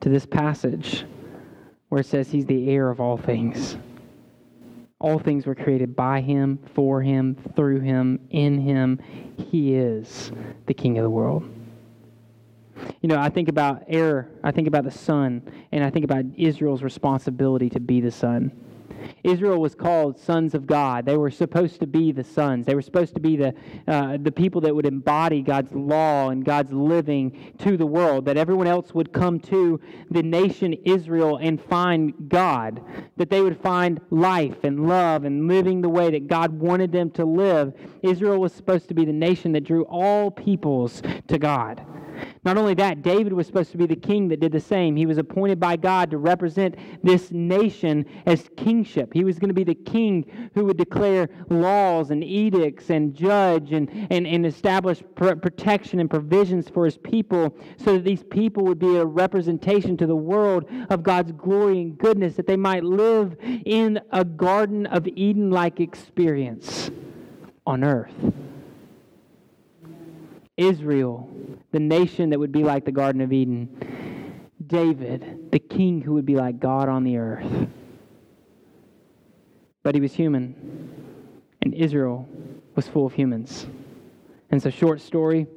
To 0.02 0.10
this 0.10 0.26
passage 0.26 1.06
where 1.92 2.00
it 2.00 2.06
says 2.06 2.32
he's 2.32 2.46
the 2.46 2.70
heir 2.70 2.90
of 2.90 3.02
all 3.02 3.18
things. 3.18 3.76
All 5.02 5.20
things 5.20 5.46
were 5.46 5.56
created 5.56 5.94
by 5.94 6.22
him, 6.22 6.58
for 6.74 7.02
him, 7.02 7.36
through 7.54 7.82
him, 7.82 8.18
in 8.30 8.58
him. 8.58 8.98
He 9.36 9.76
is 9.76 10.32
the 10.68 10.74
king 10.74 10.98
of 10.98 11.04
the 11.04 11.10
world. 11.10 11.44
You 13.02 13.10
know, 13.10 13.18
I 13.20 13.28
think 13.28 13.50
about 13.50 13.84
heir, 13.90 14.30
I 14.42 14.52
think 14.52 14.70
about 14.70 14.86
the 14.86 14.92
son, 14.92 15.42
and 15.74 15.84
I 15.84 15.90
think 15.90 16.06
about 16.06 16.24
Israel's 16.38 16.82
responsibility 16.82 17.70
to 17.72 17.82
be 17.82 18.00
the 18.00 18.10
son. 18.10 18.54
Israel 19.24 19.60
was 19.60 19.76
called 19.76 20.20
sons 20.20 20.54
of 20.56 20.68
God. 20.68 21.06
They 21.06 21.18
were 21.18 21.32
supposed 21.32 21.80
to 21.80 21.88
be 21.88 22.12
the 22.12 22.24
sons. 22.24 22.66
They 22.66 22.76
were 22.76 22.82
supposed 22.82 23.14
to 23.16 23.22
be 23.22 23.36
the, 23.36 23.54
uh, 23.88 24.18
the 24.22 24.32
people 24.32 24.62
that 24.62 24.76
would 24.76 24.86
embody 24.86 25.42
God's 25.42 25.74
law 25.74 26.30
and 26.30 26.44
God's 26.44 26.72
living 26.72 27.54
to 27.60 27.78
the 27.78 27.86
world, 27.86 28.26
that 28.26 28.38
everyone 28.38 28.68
else 28.68 28.94
would 28.94 29.12
come 29.12 29.40
to 29.42 29.80
the 30.10 30.24
nation 30.24 30.74
Israel 30.86 31.38
and 31.38 31.62
find 31.62 32.14
God, 32.30 32.82
that 33.18 33.30
they 33.30 33.42
would 33.42 33.60
find 33.62 34.00
life 34.10 34.64
and 34.64 34.88
love 34.88 35.26
and 35.26 35.48
living 35.48 35.82
the 35.82 35.90
way 35.90 36.12
that 36.12 36.28
God 36.28 36.52
wanted 36.52 36.92
them 36.92 37.12
to 37.12 37.26
live. 37.26 37.74
Israel 38.02 38.40
was 38.40 38.54
supposed 38.54 38.88
to 38.88 38.94
be 38.94 39.06
the 39.06 39.14
nation 39.14 39.52
that 39.54 39.64
drew 39.64 39.84
all 39.84 40.32
peoples 40.32 41.02
to 41.28 41.38
God. 41.38 41.86
Not 42.44 42.58
only 42.58 42.74
that, 42.76 43.02
David 43.02 43.34
was 43.34 43.48
supposed 43.48 43.72
to 43.72 43.78
be 43.78 43.86
the 43.86 43.96
king 43.96 44.28
that 44.30 44.40
did 44.40 44.52
the 44.52 44.60
same. 44.60 44.96
He 44.96 45.06
was 45.06 45.18
appointed 45.18 45.60
by 45.60 45.76
God 45.76 46.12
to 46.12 46.18
represent 46.18 46.76
this 47.04 47.32
nation 47.32 48.06
as 48.26 48.50
kingship. 48.58 49.14
He 49.14 49.24
was 49.24 49.40
going 49.40 49.50
to 49.50 49.54
be 49.54 49.64
the 49.64 49.76
king 49.76 50.52
who 50.54 50.66
would 50.66 50.78
declare 50.78 51.30
laws 51.50 52.12
and 52.12 52.24
edicts 52.24 52.90
and 52.90 53.14
judge 53.14 53.74
and, 53.74 53.90
and, 54.10 54.26
and 54.26 54.46
establish 54.46 55.04
pr- 55.16 55.36
protection 55.36 56.00
and 56.00 56.10
provisions 56.10 56.70
for 56.70 56.86
his 56.86 56.98
people 56.98 57.56
so 57.78 57.94
that 57.94 58.04
these 58.04 58.24
people 58.24 58.64
would 58.64 58.80
be 58.80 58.98
a 58.98 59.06
representation 59.06 59.98
to 59.98 60.08
the 60.08 60.16
world 60.16 60.66
of 60.90 61.04
God's 61.04 61.32
glory 61.32 61.82
and 61.82 61.98
goodness, 61.98 62.36
that 62.36 62.48
they 62.48 62.58
might 62.58 62.84
live 62.84 63.36
in 63.66 64.00
a 64.12 64.24
Garden 64.24 64.86
of 64.88 65.08
Eden 65.08 65.52
like 65.52 65.80
experience 65.80 66.92
on 67.66 67.84
earth. 67.84 68.14
Israel, 70.58 71.30
the 71.72 71.80
nation 71.80 72.30
that 72.30 72.40
would 72.40 72.52
be 72.52 72.64
like 72.64 72.86
the 72.86 72.92
Garden 72.92 73.22
of 73.22 73.32
Eden. 73.32 73.70
David, 74.68 75.52
the 75.52 75.60
king 75.60 76.02
who 76.02 76.14
would 76.14 76.26
be 76.26 76.36
like 76.36 76.60
God 76.60 76.88
on 76.90 77.04
the 77.04 77.18
earth. 77.18 77.68
But 79.84 79.96
he 79.96 80.02
was 80.02 80.14
human, 80.14 80.56
and 81.62 81.74
Israel 81.74 82.28
was 82.76 82.88
full 82.88 83.06
of 83.06 83.14
humans. 83.14 83.64
And 84.50 84.58
it's 84.58 84.66
a 84.66 84.72
short 84.72 85.02
story. 85.02 85.48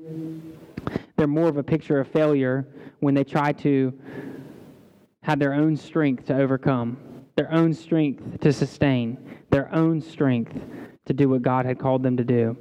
They're 1.17 1.27
more 1.27 1.49
of 1.49 1.59
a 1.59 1.63
picture 1.63 2.01
of 2.01 2.09
failure 2.09 2.67
when 3.01 3.15
they 3.15 3.25
try 3.25 3.53
to 3.53 3.93
have 5.23 5.39
their 5.39 5.55
own 5.55 5.77
strength 5.77 6.27
to 6.27 6.37
overcome, 6.37 6.97
their 7.37 7.53
own 7.53 7.75
strength 7.75 8.41
to 8.41 8.53
sustain, 8.53 9.19
their 9.51 9.73
own 9.75 10.01
strength 10.01 10.59
to 11.07 11.13
do 11.13 11.29
what 11.29 11.43
God 11.43 11.67
had 11.67 11.79
called 11.79 12.03
them 12.03 12.17
to 12.17 12.25
do 12.25 12.57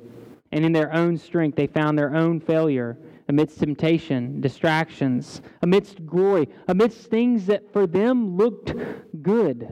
and 0.54 0.64
in 0.64 0.72
their 0.72 0.94
own 0.94 1.18
strength 1.18 1.56
they 1.56 1.68
found 1.68 1.98
their 1.98 2.16
own 2.16 2.40
failure 2.40 2.98
amidst 3.28 3.60
temptation, 3.60 4.40
distractions, 4.40 5.42
amidst 5.62 6.06
glory, 6.06 6.48
amidst 6.68 7.10
things 7.10 7.46
that 7.48 7.72
for 7.74 7.88
them 7.88 8.38
looked 8.38 8.74
good, 9.22 9.68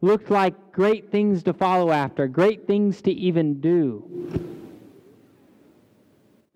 looked 0.00 0.30
like 0.30 0.72
great 0.72 1.10
things 1.10 1.42
to 1.42 1.52
follow 1.52 1.90
after, 1.90 2.26
great 2.26 2.66
things 2.66 3.02
to 3.02 3.12
even 3.12 3.60
do. 3.60 4.51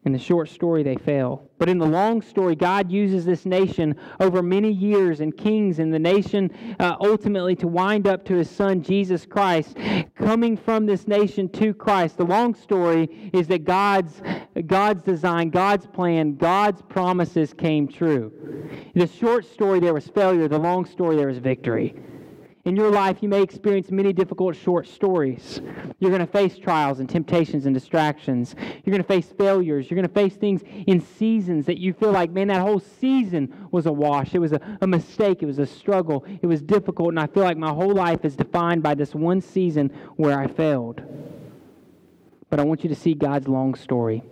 In 0.06 0.12
the 0.12 0.18
short 0.20 0.48
story, 0.48 0.84
they 0.84 0.94
fail. 0.94 1.50
But 1.58 1.68
in 1.68 1.78
the 1.78 1.86
long 1.86 2.22
story, 2.22 2.54
God 2.54 2.92
uses 2.92 3.24
this 3.24 3.44
nation 3.44 3.96
over 4.20 4.40
many 4.40 4.70
years 4.70 5.18
and 5.18 5.36
kings 5.36 5.80
in 5.80 5.90
the 5.90 5.98
nation 5.98 6.76
uh, 6.78 6.94
ultimately 7.00 7.56
to 7.56 7.66
wind 7.66 8.06
up 8.06 8.24
to 8.26 8.34
his 8.34 8.48
son, 8.48 8.82
Jesus 8.82 9.26
Christ, 9.26 9.76
coming 10.14 10.56
from 10.56 10.86
this 10.86 11.08
nation 11.08 11.48
to 11.54 11.74
Christ. 11.74 12.18
The 12.18 12.24
long 12.24 12.54
story 12.54 13.30
is 13.32 13.48
that 13.48 13.64
God's, 13.64 14.22
God's 14.66 15.02
design, 15.02 15.50
God's 15.50 15.88
plan, 15.88 16.36
God's 16.36 16.82
promises 16.82 17.52
came 17.52 17.88
true. 17.88 18.32
In 18.94 19.00
the 19.00 19.08
short 19.08 19.44
story, 19.44 19.80
there 19.80 19.94
was 19.94 20.06
failure. 20.06 20.46
The 20.46 20.56
long 20.56 20.84
story, 20.84 21.16
there 21.16 21.26
was 21.26 21.38
victory. 21.38 21.96
In 22.66 22.74
your 22.74 22.90
life, 22.90 23.18
you 23.20 23.28
may 23.28 23.42
experience 23.42 23.92
many 23.92 24.12
difficult 24.12 24.56
short 24.56 24.88
stories. 24.88 25.60
You're 26.00 26.10
going 26.10 26.18
to 26.18 26.26
face 26.26 26.58
trials 26.58 26.98
and 26.98 27.08
temptations 27.08 27.64
and 27.64 27.72
distractions. 27.72 28.56
You're 28.58 28.90
going 28.90 28.96
to 28.96 29.04
face 29.04 29.28
failures. 29.38 29.88
You're 29.88 29.94
going 29.94 30.08
to 30.08 30.12
face 30.12 30.34
things 30.34 30.62
in 30.88 31.00
seasons 31.00 31.66
that 31.66 31.78
you 31.78 31.92
feel 31.92 32.10
like, 32.10 32.32
man, 32.32 32.48
that 32.48 32.60
whole 32.62 32.80
season 32.80 33.68
was 33.70 33.86
a 33.86 33.92
wash. 33.92 34.34
It 34.34 34.40
was 34.40 34.52
a, 34.52 34.60
a 34.80 34.86
mistake. 34.88 35.44
It 35.44 35.46
was 35.46 35.60
a 35.60 35.66
struggle. 35.66 36.24
It 36.42 36.46
was 36.46 36.60
difficult. 36.60 37.10
And 37.10 37.20
I 37.20 37.28
feel 37.28 37.44
like 37.44 37.56
my 37.56 37.70
whole 37.70 37.94
life 37.94 38.24
is 38.24 38.34
defined 38.34 38.82
by 38.82 38.96
this 38.96 39.14
one 39.14 39.40
season 39.40 39.92
where 40.16 40.36
I 40.36 40.48
failed. 40.48 41.02
But 42.50 42.58
I 42.58 42.64
want 42.64 42.82
you 42.82 42.88
to 42.88 42.96
see 42.96 43.14
God's 43.14 43.46
long 43.46 43.76
story. 43.76 44.24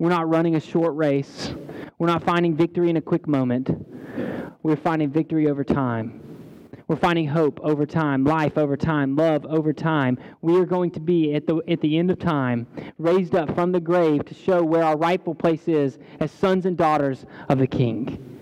We're 0.00 0.10
not 0.10 0.28
running 0.28 0.56
a 0.56 0.60
short 0.60 0.96
race. 0.96 1.54
We're 2.00 2.08
not 2.08 2.24
finding 2.24 2.56
victory 2.56 2.90
in 2.90 2.96
a 2.96 3.00
quick 3.00 3.28
moment. 3.28 3.70
We're 4.64 4.74
finding 4.74 5.10
victory 5.10 5.48
over 5.48 5.62
time. 5.62 6.27
We're 6.88 6.96
finding 6.96 7.28
hope 7.28 7.60
over 7.62 7.84
time, 7.84 8.24
life 8.24 8.56
over 8.56 8.74
time, 8.74 9.14
love 9.14 9.44
over 9.44 9.74
time. 9.74 10.18
We 10.40 10.58
are 10.58 10.64
going 10.64 10.90
to 10.92 11.00
be 11.00 11.34
at 11.34 11.46
the, 11.46 11.60
at 11.68 11.82
the 11.82 11.98
end 11.98 12.10
of 12.10 12.18
time 12.18 12.66
raised 12.96 13.34
up 13.34 13.54
from 13.54 13.72
the 13.72 13.80
grave 13.80 14.24
to 14.24 14.34
show 14.34 14.62
where 14.62 14.82
our 14.82 14.96
rightful 14.96 15.34
place 15.34 15.68
is 15.68 15.98
as 16.18 16.32
sons 16.32 16.64
and 16.64 16.78
daughters 16.78 17.26
of 17.50 17.58
the 17.58 17.66
King. 17.66 18.38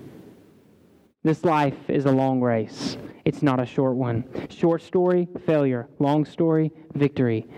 This 1.25 1.45
life 1.45 1.91
is 1.91 2.05
a 2.07 2.13
long 2.13 2.41
race. 2.41 2.97
It's 3.25 3.43
not 3.43 3.59
a 3.59 3.67
short 3.67 3.97
one. 3.97 4.25
Short 4.49 4.81
story, 4.81 5.27
failure. 5.45 5.89
Long 5.99 6.25
story, 6.25 6.71
victory. 6.95 7.49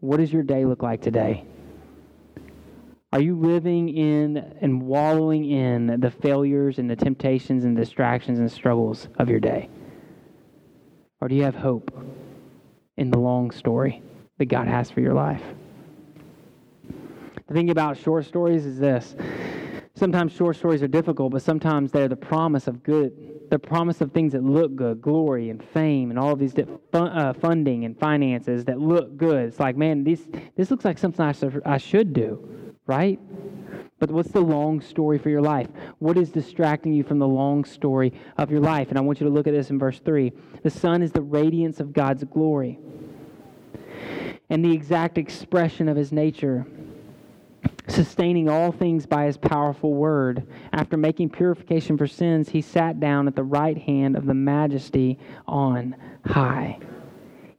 What 0.00 0.16
does 0.16 0.32
your 0.32 0.42
day 0.42 0.64
look 0.64 0.82
like 0.82 1.02
today? 1.02 1.44
Are 3.12 3.20
you 3.20 3.38
living 3.38 3.90
in 3.90 4.38
and 4.62 4.80
wallowing 4.80 5.50
in 5.50 6.00
the 6.00 6.10
failures 6.10 6.78
and 6.78 6.88
the 6.88 6.96
temptations 6.96 7.64
and 7.64 7.76
distractions 7.76 8.38
and 8.38 8.50
struggles 8.50 9.08
of 9.18 9.28
your 9.28 9.40
day? 9.40 9.68
Or 11.20 11.28
do 11.28 11.34
you 11.34 11.42
have 11.44 11.54
hope 11.54 11.90
in 12.96 13.10
the 13.10 13.18
long 13.18 13.50
story 13.50 14.02
that 14.38 14.46
God 14.46 14.68
has 14.68 14.90
for 14.90 15.00
your 15.00 15.14
life? 15.14 15.42
The 17.48 17.54
thing 17.54 17.70
about 17.70 17.96
short 17.96 18.24
stories 18.26 18.66
is 18.66 18.78
this 18.78 19.14
sometimes 19.94 20.32
short 20.32 20.56
stories 20.56 20.82
are 20.82 20.88
difficult, 20.88 21.32
but 21.32 21.42
sometimes 21.42 21.90
they're 21.90 22.08
the 22.08 22.16
promise 22.16 22.66
of 22.66 22.82
good, 22.82 23.12
the 23.50 23.58
promise 23.58 24.00
of 24.00 24.12
things 24.12 24.32
that 24.32 24.42
look 24.42 24.74
good, 24.76 25.00
glory 25.00 25.48
and 25.48 25.62
fame 25.62 26.10
and 26.10 26.18
all 26.18 26.32
of 26.32 26.38
these 26.38 26.54
fun, 26.92 27.08
uh, 27.08 27.32
funding 27.32 27.84
and 27.84 27.98
finances 27.98 28.64
that 28.66 28.78
look 28.78 29.16
good. 29.16 29.46
It's 29.46 29.60
like, 29.60 29.76
man, 29.76 30.04
this, 30.04 30.28
this 30.56 30.70
looks 30.70 30.84
like 30.84 30.98
something 30.98 31.24
I, 31.24 31.34
I 31.64 31.78
should 31.78 32.12
do, 32.12 32.74
right? 32.86 33.18
But 33.98 34.10
what's 34.10 34.30
the 34.30 34.40
long 34.40 34.82
story 34.82 35.18
for 35.18 35.30
your 35.30 35.40
life? 35.40 35.68
What 36.00 36.18
is 36.18 36.30
distracting 36.30 36.92
you 36.92 37.02
from 37.02 37.18
the 37.18 37.26
long 37.26 37.64
story 37.64 38.12
of 38.36 38.50
your 38.50 38.60
life? 38.60 38.90
And 38.90 38.98
I 38.98 39.00
want 39.00 39.20
you 39.20 39.26
to 39.26 39.32
look 39.32 39.46
at 39.46 39.54
this 39.54 39.70
in 39.70 39.78
verse 39.78 40.00
3. 40.00 40.32
The 40.62 40.70
Son 40.70 41.02
is 41.02 41.12
the 41.12 41.22
radiance 41.22 41.80
of 41.80 41.94
God's 41.94 42.24
glory 42.24 42.78
and 44.50 44.64
the 44.64 44.72
exact 44.72 45.16
expression 45.16 45.88
of 45.88 45.96
his 45.96 46.12
nature, 46.12 46.66
sustaining 47.88 48.50
all 48.50 48.70
things 48.70 49.06
by 49.06 49.24
his 49.24 49.38
powerful 49.38 49.94
word. 49.94 50.46
After 50.74 50.98
making 50.98 51.30
purification 51.30 51.96
for 51.96 52.06
sins, 52.06 52.50
he 52.50 52.60
sat 52.60 53.00
down 53.00 53.26
at 53.26 53.34
the 53.34 53.44
right 53.44 53.78
hand 53.78 54.14
of 54.14 54.26
the 54.26 54.34
majesty 54.34 55.18
on 55.48 55.96
high. 56.24 56.78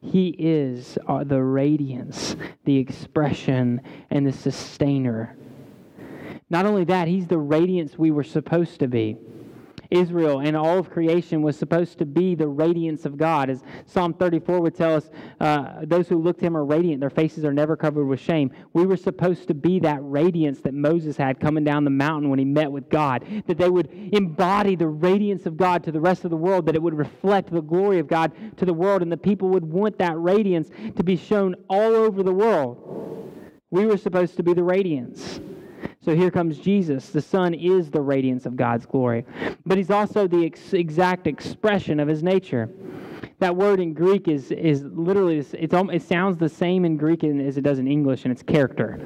He 0.01 0.29
is 0.37 0.99
uh, 1.07 1.23
the 1.23 1.41
radiance, 1.41 2.35
the 2.63 2.77
expression, 2.77 3.81
and 4.11 4.25
the 4.25 4.31
sustainer 4.31 5.35
not 6.49 6.65
only 6.65 6.85
that, 6.85 7.07
he's 7.07 7.27
the 7.27 7.37
radiance 7.37 7.97
we 7.97 8.11
were 8.11 8.23
supposed 8.23 8.79
to 8.79 8.87
be. 8.87 9.17
Israel 9.89 10.39
and 10.39 10.55
all 10.55 10.77
of 10.79 10.89
creation 10.89 11.41
was 11.41 11.57
supposed 11.57 11.97
to 11.99 12.05
be 12.05 12.35
the 12.35 12.47
radiance 12.47 13.05
of 13.05 13.17
God. 13.17 13.49
As 13.49 13.63
Psalm 13.85 14.13
34 14.13 14.61
would 14.61 14.75
tell 14.75 14.95
us, 14.95 15.09
uh, 15.39 15.81
those 15.83 16.07
who 16.09 16.21
look 16.21 16.39
to 16.39 16.45
him 16.45 16.57
are 16.57 16.65
radiant, 16.65 16.99
their 16.99 17.09
faces 17.09 17.45
are 17.45 17.53
never 17.53 17.75
covered 17.75 18.05
with 18.05 18.19
shame. 18.19 18.51
We 18.73 18.85
were 18.85 18.97
supposed 18.97 19.47
to 19.47 19.53
be 19.53 19.79
that 19.81 19.99
radiance 20.01 20.61
that 20.61 20.73
Moses 20.73 21.17
had 21.17 21.39
coming 21.39 21.63
down 21.63 21.83
the 21.83 21.89
mountain 21.89 22.29
when 22.29 22.39
he 22.39 22.45
met 22.45 22.71
with 22.71 22.89
God, 22.89 23.25
that 23.47 23.57
they 23.57 23.69
would 23.69 23.89
embody 24.13 24.75
the 24.75 24.87
radiance 24.87 25.45
of 25.45 25.57
God 25.57 25.83
to 25.85 25.91
the 25.91 26.01
rest 26.01 26.25
of 26.25 26.31
the 26.31 26.37
world, 26.37 26.65
that 26.65 26.75
it 26.75 26.81
would 26.81 26.97
reflect 26.97 27.51
the 27.51 27.61
glory 27.61 27.99
of 27.99 28.07
God 28.07 28.31
to 28.57 28.65
the 28.65 28.73
world, 28.73 29.01
and 29.01 29.11
the 29.11 29.17
people 29.17 29.49
would 29.49 29.65
want 29.65 29.97
that 29.99 30.17
radiance 30.17 30.69
to 30.95 31.03
be 31.03 31.15
shown 31.15 31.55
all 31.69 31.95
over 31.95 32.23
the 32.23 32.33
world. 32.33 32.83
We 33.69 33.85
were 33.85 33.97
supposed 33.97 34.37
to 34.37 34.43
be 34.43 34.53
the 34.53 34.63
radiance. 34.63 35.39
So 36.07 36.15
here 36.15 36.31
comes 36.31 36.57
Jesus. 36.57 37.09
The 37.09 37.21
Son 37.21 37.53
is 37.53 37.91
the 37.91 37.99
radiance 37.99 38.45
of 38.45 38.55
God's 38.55 38.85
glory, 38.85 39.25
but 39.65 39.77
he's 39.77 39.91
also 39.91 40.25
the 40.25 40.45
ex- 40.45 40.71
exact 40.71 41.27
expression 41.27 41.99
of 41.99 42.07
his 42.07 42.23
nature. 42.23 42.69
That 43.39 43.57
word 43.57 43.81
in 43.81 43.93
Greek 43.93 44.29
is, 44.29 44.51
is 44.51 44.83
literally, 44.83 45.39
it's, 45.39 45.53
it 45.53 46.01
sounds 46.01 46.37
the 46.37 46.47
same 46.47 46.85
in 46.85 46.95
Greek 46.95 47.25
as 47.25 47.57
it 47.57 47.61
does 47.61 47.77
in 47.77 47.89
English, 47.89 48.23
and 48.23 48.31
it's 48.31 48.41
character. 48.41 49.05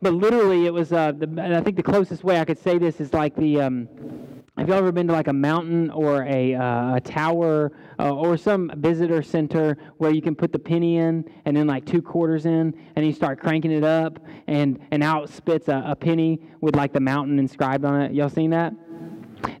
But 0.00 0.14
literally, 0.14 0.66
it 0.66 0.72
was, 0.72 0.92
uh, 0.92 1.10
the, 1.10 1.56
I 1.56 1.60
think 1.60 1.76
the 1.76 1.82
closest 1.82 2.22
way 2.22 2.38
I 2.38 2.44
could 2.44 2.60
say 2.60 2.78
this 2.78 3.00
is 3.00 3.12
like 3.12 3.34
the, 3.34 3.60
um, 3.60 3.88
have 4.60 4.68
y'all 4.68 4.76
ever 4.76 4.92
been 4.92 5.06
to 5.06 5.12
like 5.14 5.28
a 5.28 5.32
mountain 5.32 5.88
or 5.88 6.22
a, 6.24 6.54
uh, 6.54 6.96
a 6.96 7.00
tower 7.00 7.72
uh, 7.98 8.14
or 8.14 8.36
some 8.36 8.70
visitor 8.76 9.22
center 9.22 9.78
where 9.96 10.10
you 10.10 10.20
can 10.20 10.34
put 10.34 10.52
the 10.52 10.58
penny 10.58 10.98
in 10.98 11.24
and 11.46 11.56
then 11.56 11.66
like 11.66 11.86
two 11.86 12.02
quarters 12.02 12.44
in 12.44 12.74
and 12.94 13.06
you 13.06 13.10
start 13.10 13.40
cranking 13.40 13.70
it 13.70 13.84
up 13.84 14.18
and, 14.48 14.78
and 14.90 15.02
out 15.02 15.30
spits 15.30 15.68
a, 15.68 15.82
a 15.86 15.96
penny 15.96 16.42
with 16.60 16.76
like 16.76 16.92
the 16.92 17.00
mountain 17.00 17.38
inscribed 17.38 17.86
on 17.86 18.02
it? 18.02 18.12
Y'all 18.12 18.28
seen 18.28 18.50
that? 18.50 18.74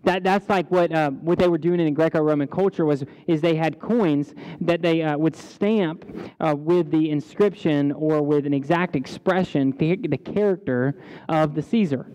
That, 0.04 0.22
that's 0.22 0.46
like 0.50 0.70
what, 0.70 0.92
uh, 0.92 1.12
what 1.12 1.38
they 1.38 1.48
were 1.48 1.56
doing 1.56 1.80
in 1.80 1.94
Greco-Roman 1.94 2.48
culture 2.48 2.84
was 2.84 3.02
is 3.26 3.40
they 3.40 3.54
had 3.54 3.80
coins 3.80 4.34
that 4.60 4.82
they 4.82 5.00
uh, 5.00 5.16
would 5.16 5.34
stamp 5.34 6.04
uh, 6.40 6.54
with 6.54 6.90
the 6.90 7.08
inscription 7.10 7.92
or 7.92 8.20
with 8.20 8.44
an 8.44 8.52
exact 8.52 8.96
expression, 8.96 9.70
the, 9.78 9.96
the 9.96 10.18
character 10.18 11.00
of 11.30 11.54
the 11.54 11.62
Caesar 11.62 12.06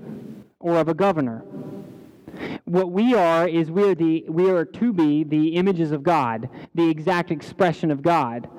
or 0.60 0.78
of 0.78 0.88
a 0.88 0.94
governor. 0.94 1.44
What 2.66 2.92
we 2.92 3.14
are 3.14 3.48
is 3.48 3.72
we 3.72 3.84
are, 3.84 3.96
the, 3.96 4.26
we 4.28 4.50
are 4.50 4.66
to 4.66 4.94
be 4.94 5.24
the 5.24 5.56
images 5.56 5.92
of 5.92 6.04
God, 6.04 6.50
the 6.74 6.90
exact 6.90 7.32
expression 7.32 7.92
of 7.92 8.02
God. 8.02 8.50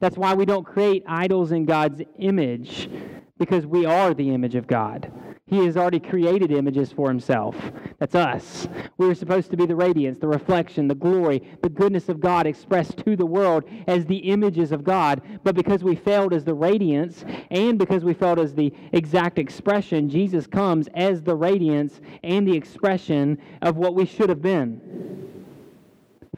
That's 0.00 0.16
why 0.16 0.34
we 0.34 0.44
don't 0.44 0.64
create 0.64 1.04
idols 1.06 1.52
in 1.52 1.64
God's 1.64 2.02
image, 2.18 2.90
because 3.38 3.66
we 3.66 3.84
are 3.84 4.14
the 4.14 4.34
image 4.34 4.54
of 4.54 4.66
God. 4.66 5.12
He 5.52 5.66
has 5.66 5.76
already 5.76 6.00
created 6.00 6.50
images 6.50 6.92
for 6.92 7.08
himself. 7.08 7.54
That's 7.98 8.14
us. 8.14 8.66
We 8.96 9.10
are 9.10 9.14
supposed 9.14 9.50
to 9.50 9.56
be 9.58 9.66
the 9.66 9.76
radiance, 9.76 10.18
the 10.18 10.26
reflection, 10.26 10.88
the 10.88 10.94
glory, 10.94 11.42
the 11.60 11.68
goodness 11.68 12.08
of 12.08 12.20
God 12.20 12.46
expressed 12.46 12.96
to 13.04 13.16
the 13.16 13.26
world 13.26 13.64
as 13.86 14.06
the 14.06 14.16
images 14.16 14.72
of 14.72 14.82
God. 14.82 15.20
But 15.44 15.54
because 15.54 15.84
we 15.84 15.94
failed 15.94 16.32
as 16.32 16.46
the 16.46 16.54
radiance 16.54 17.26
and 17.50 17.78
because 17.78 18.02
we 18.02 18.14
failed 18.14 18.38
as 18.38 18.54
the 18.54 18.72
exact 18.92 19.38
expression, 19.38 20.08
Jesus 20.08 20.46
comes 20.46 20.88
as 20.94 21.22
the 21.22 21.36
radiance 21.36 22.00
and 22.24 22.48
the 22.48 22.56
expression 22.56 23.36
of 23.60 23.76
what 23.76 23.94
we 23.94 24.06
should 24.06 24.30
have 24.30 24.40
been. 24.40 24.80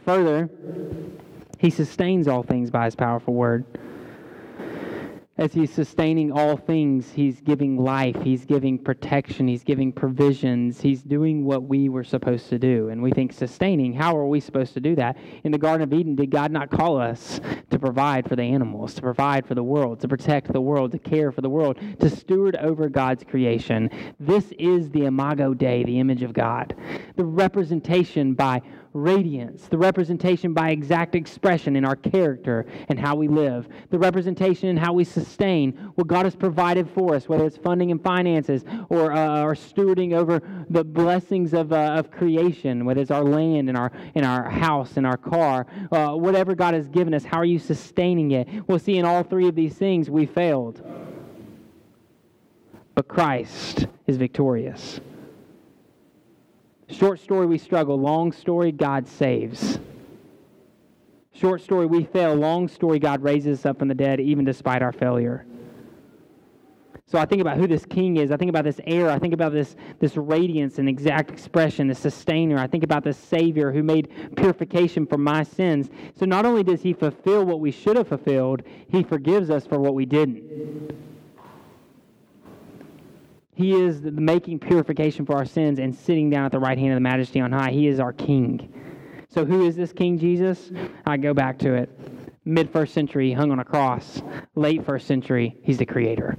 Further, 0.04 0.50
he 1.60 1.70
sustains 1.70 2.26
all 2.26 2.42
things 2.42 2.68
by 2.68 2.86
his 2.86 2.96
powerful 2.96 3.34
word 3.34 3.64
as 5.36 5.52
he's 5.52 5.72
sustaining 5.72 6.30
all 6.30 6.56
things, 6.56 7.10
he's 7.10 7.40
giving 7.40 7.76
life, 7.76 8.16
he's 8.22 8.44
giving 8.44 8.78
protection, 8.78 9.48
he's 9.48 9.64
giving 9.64 9.92
provisions, 9.92 10.80
he's 10.80 11.02
doing 11.02 11.44
what 11.44 11.64
we 11.64 11.88
were 11.88 12.04
supposed 12.04 12.48
to 12.48 12.58
do. 12.58 12.88
And 12.90 13.02
we 13.02 13.10
think 13.10 13.32
sustaining, 13.32 13.92
how 13.92 14.16
are 14.16 14.26
we 14.26 14.38
supposed 14.38 14.74
to 14.74 14.80
do 14.80 14.94
that? 14.94 15.16
In 15.42 15.50
the 15.50 15.58
Garden 15.58 15.82
of 15.82 15.92
Eden, 15.92 16.14
did 16.14 16.30
God 16.30 16.52
not 16.52 16.70
call 16.70 17.00
us 17.00 17.40
to 17.70 17.78
provide 17.80 18.28
for 18.28 18.36
the 18.36 18.44
animals, 18.44 18.94
to 18.94 19.02
provide 19.02 19.44
for 19.44 19.56
the 19.56 19.64
world, 19.64 19.98
to 20.00 20.08
protect 20.08 20.52
the 20.52 20.60
world, 20.60 20.92
to 20.92 21.00
care 21.00 21.32
for 21.32 21.40
the 21.40 21.50
world, 21.50 21.80
to 21.98 22.08
steward 22.08 22.54
over 22.56 22.88
God's 22.88 23.24
creation? 23.24 23.90
This 24.20 24.52
is 24.52 24.88
the 24.90 25.06
Imago 25.06 25.52
Dei, 25.52 25.82
the 25.82 25.98
image 25.98 26.22
of 26.22 26.32
God, 26.32 26.76
the 27.16 27.24
representation 27.24 28.34
by 28.34 28.62
radiance, 28.94 29.66
the 29.66 29.76
representation 29.76 30.54
by 30.54 30.70
exact 30.70 31.16
expression 31.16 31.74
in 31.74 31.84
our 31.84 31.96
character 31.96 32.64
and 32.88 32.98
how 32.98 33.16
we 33.16 33.26
live, 33.26 33.68
the 33.90 33.98
representation 33.98 34.68
in 34.68 34.76
how 34.76 34.92
we 34.92 35.02
sustain 35.02 35.72
what 35.96 36.06
God 36.06 36.24
has 36.24 36.36
provided 36.36 36.88
for 36.88 37.14
us, 37.14 37.28
whether 37.28 37.44
it's 37.44 37.56
funding 37.56 37.90
and 37.90 38.02
finances 38.02 38.64
or, 38.88 39.12
uh, 39.12 39.42
or 39.42 39.54
stewarding 39.54 40.14
over 40.14 40.40
the 40.70 40.84
blessings 40.84 41.52
of, 41.52 41.72
uh, 41.72 41.94
of 41.94 42.12
creation, 42.12 42.84
whether 42.84 43.00
it's 43.00 43.10
our 43.10 43.24
land 43.24 43.68
and 43.68 43.76
our, 43.76 43.90
in 44.14 44.24
our 44.24 44.48
house 44.48 44.96
and 44.96 45.04
our 45.06 45.16
car, 45.16 45.66
uh, 45.90 46.12
whatever 46.12 46.54
God 46.54 46.74
has 46.74 46.88
given 46.88 47.14
us, 47.14 47.24
how 47.24 47.38
are 47.38 47.44
you 47.44 47.58
sustaining 47.58 48.30
it? 48.30 48.48
We'll 48.68 48.78
see 48.78 48.96
in 48.96 49.04
all 49.04 49.24
three 49.24 49.48
of 49.48 49.56
these 49.56 49.74
things 49.74 50.08
we 50.08 50.24
failed. 50.24 50.80
But 52.94 53.08
Christ 53.08 53.88
is 54.06 54.16
victorious. 54.16 55.00
Short 56.94 57.18
story, 57.18 57.46
we 57.46 57.58
struggle. 57.58 57.98
Long 57.98 58.30
story, 58.30 58.70
God 58.70 59.08
saves. 59.08 59.80
Short 61.32 61.60
story, 61.60 61.86
we 61.86 62.04
fail. 62.04 62.36
Long 62.36 62.68
story, 62.68 63.00
God 63.00 63.20
raises 63.20 63.60
us 63.60 63.66
up 63.66 63.80
from 63.80 63.88
the 63.88 63.94
dead, 63.94 64.20
even 64.20 64.44
despite 64.44 64.80
our 64.80 64.92
failure. 64.92 65.44
So 67.06 67.18
I 67.18 67.24
think 67.26 67.40
about 67.40 67.56
who 67.56 67.66
this 67.66 67.84
king 67.84 68.16
is. 68.16 68.30
I 68.30 68.36
think 68.36 68.48
about 68.48 68.64
this 68.64 68.80
heir. 68.86 69.10
I 69.10 69.18
think 69.18 69.34
about 69.34 69.52
this, 69.52 69.74
this 69.98 70.16
radiance 70.16 70.78
and 70.78 70.88
exact 70.88 71.30
expression, 71.30 71.88
the 71.88 71.96
sustainer. 71.96 72.58
I 72.58 72.68
think 72.68 72.84
about 72.84 73.02
this 73.02 73.18
Savior 73.18 73.72
who 73.72 73.82
made 73.82 74.36
purification 74.36 75.04
for 75.04 75.18
my 75.18 75.42
sins. 75.42 75.90
So 76.16 76.26
not 76.26 76.46
only 76.46 76.62
does 76.62 76.80
he 76.80 76.92
fulfill 76.92 77.44
what 77.44 77.58
we 77.58 77.72
should 77.72 77.96
have 77.96 78.08
fulfilled, 78.08 78.62
he 78.88 79.02
forgives 79.02 79.50
us 79.50 79.66
for 79.66 79.80
what 79.80 79.94
we 79.94 80.06
didn't. 80.06 80.94
He 83.54 83.72
is 83.72 84.02
making 84.02 84.58
purification 84.58 85.24
for 85.24 85.36
our 85.36 85.44
sins 85.44 85.78
and 85.78 85.94
sitting 85.94 86.28
down 86.28 86.44
at 86.44 86.52
the 86.52 86.58
right 86.58 86.76
hand 86.76 86.92
of 86.92 86.96
the 86.96 87.00
majesty 87.00 87.40
on 87.40 87.52
high. 87.52 87.70
He 87.70 87.86
is 87.86 88.00
our 88.00 88.12
king. 88.12 88.72
So, 89.28 89.44
who 89.44 89.66
is 89.66 89.74
this 89.74 89.92
King 89.92 90.16
Jesus? 90.18 90.70
I 91.06 91.16
go 91.16 91.34
back 91.34 91.58
to 91.58 91.74
it. 91.74 91.90
Mid 92.44 92.70
first 92.70 92.94
century, 92.94 93.32
hung 93.32 93.50
on 93.50 93.58
a 93.58 93.64
cross. 93.64 94.22
Late 94.54 94.84
first 94.84 95.06
century, 95.06 95.56
he's 95.62 95.78
the 95.78 95.86
creator. 95.86 96.36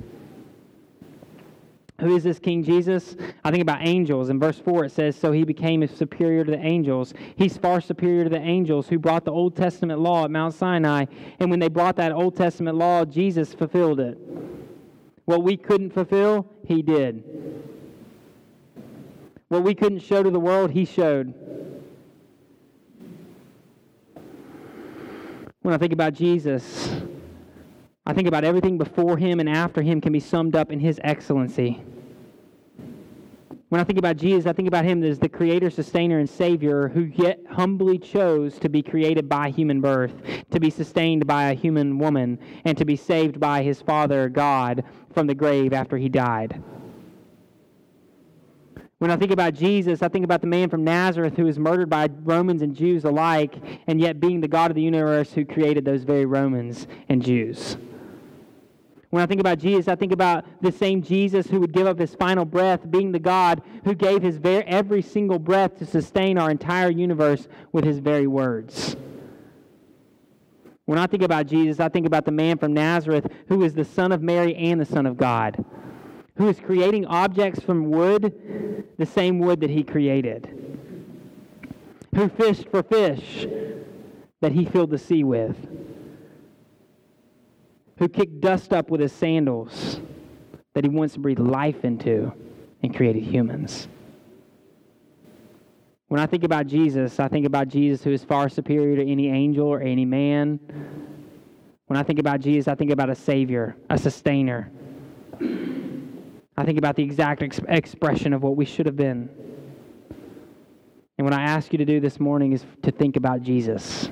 Who 1.99 2.15
is 2.15 2.23
this 2.23 2.39
King 2.39 2.63
Jesus? 2.63 3.15
I 3.43 3.51
think 3.51 3.61
about 3.61 3.79
angels. 3.81 4.29
In 4.29 4.39
verse 4.39 4.59
4, 4.59 4.85
it 4.85 4.91
says, 4.91 5.15
So 5.15 5.31
he 5.31 5.43
became 5.43 5.85
superior 5.87 6.43
to 6.43 6.51
the 6.51 6.59
angels. 6.59 7.13
He's 7.37 7.57
far 7.57 7.79
superior 7.81 8.25
to 8.25 8.29
the 8.29 8.39
angels 8.39 8.87
who 8.89 8.99
brought 8.99 9.23
the 9.23 9.31
Old 9.31 9.55
Testament 9.55 10.01
law 10.01 10.25
at 10.25 10.31
Mount 10.31 10.53
Sinai. 10.53 11.05
And 11.39 11.49
when 11.49 11.59
they 11.59 11.69
brought 11.69 11.95
that 11.95 12.11
Old 12.11 12.35
Testament 12.35 12.77
law, 12.77 13.05
Jesus 13.05 13.53
fulfilled 13.53 14.01
it. 14.01 14.17
What 15.25 15.43
we 15.43 15.57
couldn't 15.57 15.91
fulfill, 15.91 16.47
he 16.65 16.81
did. 16.81 17.23
What 19.47 19.63
we 19.63 19.75
couldn't 19.75 19.99
show 19.99 20.23
to 20.23 20.29
the 20.29 20.39
world, 20.39 20.71
he 20.71 20.85
showed. 20.85 21.33
When 25.61 25.73
I 25.73 25.77
think 25.77 25.93
about 25.93 26.13
Jesus, 26.13 26.95
I 28.05 28.13
think 28.13 28.27
about 28.27 28.43
everything 28.43 28.77
before 28.77 29.17
him 29.17 29.39
and 29.39 29.49
after 29.49 29.81
him 29.81 29.99
can 29.99 30.13
be 30.13 30.19
summed 30.19 30.55
up 30.55 30.71
in 30.71 30.79
his 30.79 30.99
excellency. 31.03 31.81
When 33.69 33.81
I 33.81 33.83
think 33.83 33.97
about 33.97 34.17
Jesus, 34.17 34.45
I 34.45 34.53
think 34.53 34.67
about 34.67 34.85
him 34.85 35.03
as 35.03 35.17
the 35.17 35.27
creator, 35.27 35.71
sustainer, 35.71 36.19
and 36.19 36.29
savior 36.29 36.87
who 36.87 37.11
yet 37.15 37.39
humbly 37.49 37.97
chose 37.97 38.59
to 38.59 38.69
be 38.69 38.83
created 38.83 39.27
by 39.27 39.49
human 39.49 39.81
birth, 39.81 40.13
to 40.51 40.59
be 40.59 40.69
sustained 40.69 41.25
by 41.25 41.45
a 41.49 41.55
human 41.55 41.97
woman, 41.97 42.37
and 42.63 42.77
to 42.77 42.85
be 42.85 42.95
saved 42.95 43.39
by 43.39 43.63
his 43.63 43.81
Father, 43.81 44.29
God, 44.29 44.83
from 45.15 45.25
the 45.25 45.33
grave 45.33 45.73
after 45.73 45.97
he 45.97 46.09
died. 46.09 46.61
When 48.99 49.11
I 49.11 49.17
think 49.17 49.31
about 49.31 49.55
Jesus, 49.55 50.01
I 50.01 50.07
think 50.07 50.23
about 50.23 50.41
the 50.41 50.47
man 50.47 50.69
from 50.69 50.83
Nazareth 50.83 51.35
who 51.35 51.45
was 51.45 51.57
murdered 51.59 51.89
by 51.89 52.07
Romans 52.23 52.61
and 52.61 52.75
Jews 52.75 53.03
alike, 53.03 53.55
and 53.87 53.99
yet 53.99 54.19
being 54.19 54.41
the 54.41 54.47
God 54.47 54.71
of 54.71 54.75
the 54.75 54.81
universe 54.81 55.33
who 55.33 55.43
created 55.43 55.83
those 55.83 56.03
very 56.03 56.25
Romans 56.25 56.87
and 57.09 57.21
Jews. 57.21 57.77
When 59.09 59.21
I 59.21 59.25
think 59.25 59.39
about 59.39 59.59
Jesus, 59.59 59.87
I 59.87 59.95
think 59.95 60.11
about 60.11 60.45
the 60.61 60.71
same 60.71 61.01
Jesus 61.01 61.47
who 61.47 61.59
would 61.61 61.71
give 61.71 61.87
up 61.87 61.99
his 61.99 62.15
final 62.15 62.45
breath, 62.45 62.89
being 62.89 63.11
the 63.11 63.19
God 63.19 63.61
who 63.83 63.95
gave 63.95 64.21
his 64.21 64.37
very, 64.37 64.63
every 64.63 65.01
single 65.01 65.39
breath 65.39 65.77
to 65.79 65.85
sustain 65.85 66.37
our 66.37 66.51
entire 66.51 66.89
universe 66.89 67.47
with 67.71 67.85
his 67.85 67.99
very 67.99 68.27
words. 68.27 68.95
When 70.85 70.99
I 70.99 71.07
think 71.07 71.23
about 71.23 71.47
Jesus, 71.47 71.79
I 71.79 71.89
think 71.89 72.05
about 72.05 72.25
the 72.25 72.31
man 72.31 72.57
from 72.57 72.73
Nazareth 72.73 73.27
who 73.47 73.63
is 73.63 73.73
the 73.73 73.85
Son 73.85 74.11
of 74.11 74.21
Mary 74.21 74.55
and 74.55 74.79
the 74.79 74.85
Son 74.85 75.05
of 75.05 75.17
God, 75.17 75.63
who 76.37 76.47
is 76.47 76.59
creating 76.59 77.05
objects 77.05 77.59
from 77.59 77.89
wood, 77.89 78.85
the 78.97 79.05
same 79.05 79.39
wood 79.39 79.61
that 79.61 79.69
he 79.69 79.83
created, 79.83 80.47
who 82.13 82.29
fished 82.29 82.69
for 82.69 82.83
fish 82.83 83.47
that 84.41 84.51
he 84.51 84.65
filled 84.65 84.91
the 84.91 84.97
sea 84.97 85.23
with 85.23 85.55
who 87.97 88.09
kicked 88.09 88.41
dust 88.41 88.73
up 88.73 88.89
with 88.89 89.01
his 89.01 89.13
sandals 89.13 89.99
that 90.73 90.83
he 90.83 90.89
wants 90.89 91.13
to 91.13 91.19
breathe 91.19 91.39
life 91.39 91.85
into 91.85 92.31
and 92.83 92.95
created 92.95 93.23
humans. 93.23 93.87
When 96.07 96.19
I 96.19 96.25
think 96.25 96.43
about 96.43 96.67
Jesus, 96.67 97.19
I 97.19 97.27
think 97.27 97.45
about 97.45 97.67
Jesus 97.67 98.03
who 98.03 98.11
is 98.11 98.23
far 98.23 98.47
superior 98.49 98.95
to 98.97 99.11
any 99.11 99.29
angel 99.29 99.67
or 99.67 99.81
any 99.81 100.05
man. 100.05 100.59
When 101.87 101.97
I 101.97 102.03
think 102.03 102.19
about 102.19 102.41
Jesus, 102.41 102.67
I 102.67 102.75
think 102.75 102.91
about 102.91 103.09
a 103.09 103.15
Savior, 103.15 103.75
a 103.89 103.97
sustainer. 103.97 104.71
I 106.57 106.63
think 106.63 106.77
about 106.77 106.95
the 106.95 107.03
exact 107.03 107.41
ex- 107.41 107.59
expression 107.67 108.33
of 108.33 108.43
what 108.43 108.55
we 108.55 108.65
should 108.65 108.85
have 108.85 108.95
been. 108.95 109.29
And 111.17 111.25
what 111.25 111.33
I 111.33 111.41
ask 111.41 111.71
you 111.71 111.77
to 111.77 111.85
do 111.85 111.99
this 111.99 112.19
morning 112.19 112.53
is 112.53 112.65
to 112.83 112.91
think 112.91 113.15
about 113.17 113.41
Jesus, 113.41 114.09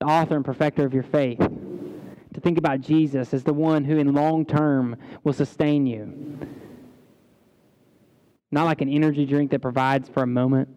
the 0.00 0.06
author 0.06 0.36
and 0.36 0.44
perfecter 0.44 0.84
of 0.84 0.94
your 0.94 1.02
faith 1.02 1.40
to 2.34 2.40
think 2.40 2.58
about 2.58 2.80
Jesus 2.80 3.34
as 3.34 3.44
the 3.44 3.52
one 3.52 3.84
who, 3.84 3.98
in 3.98 4.14
long 4.14 4.44
term, 4.44 4.96
will 5.24 5.32
sustain 5.32 5.86
you. 5.86 6.38
Not 8.52 8.64
like 8.64 8.82
an 8.82 8.88
energy 8.90 9.24
drink 9.24 9.50
that 9.50 9.60
provides 9.60 10.10
for 10.10 10.22
a 10.22 10.26
moment 10.26 10.68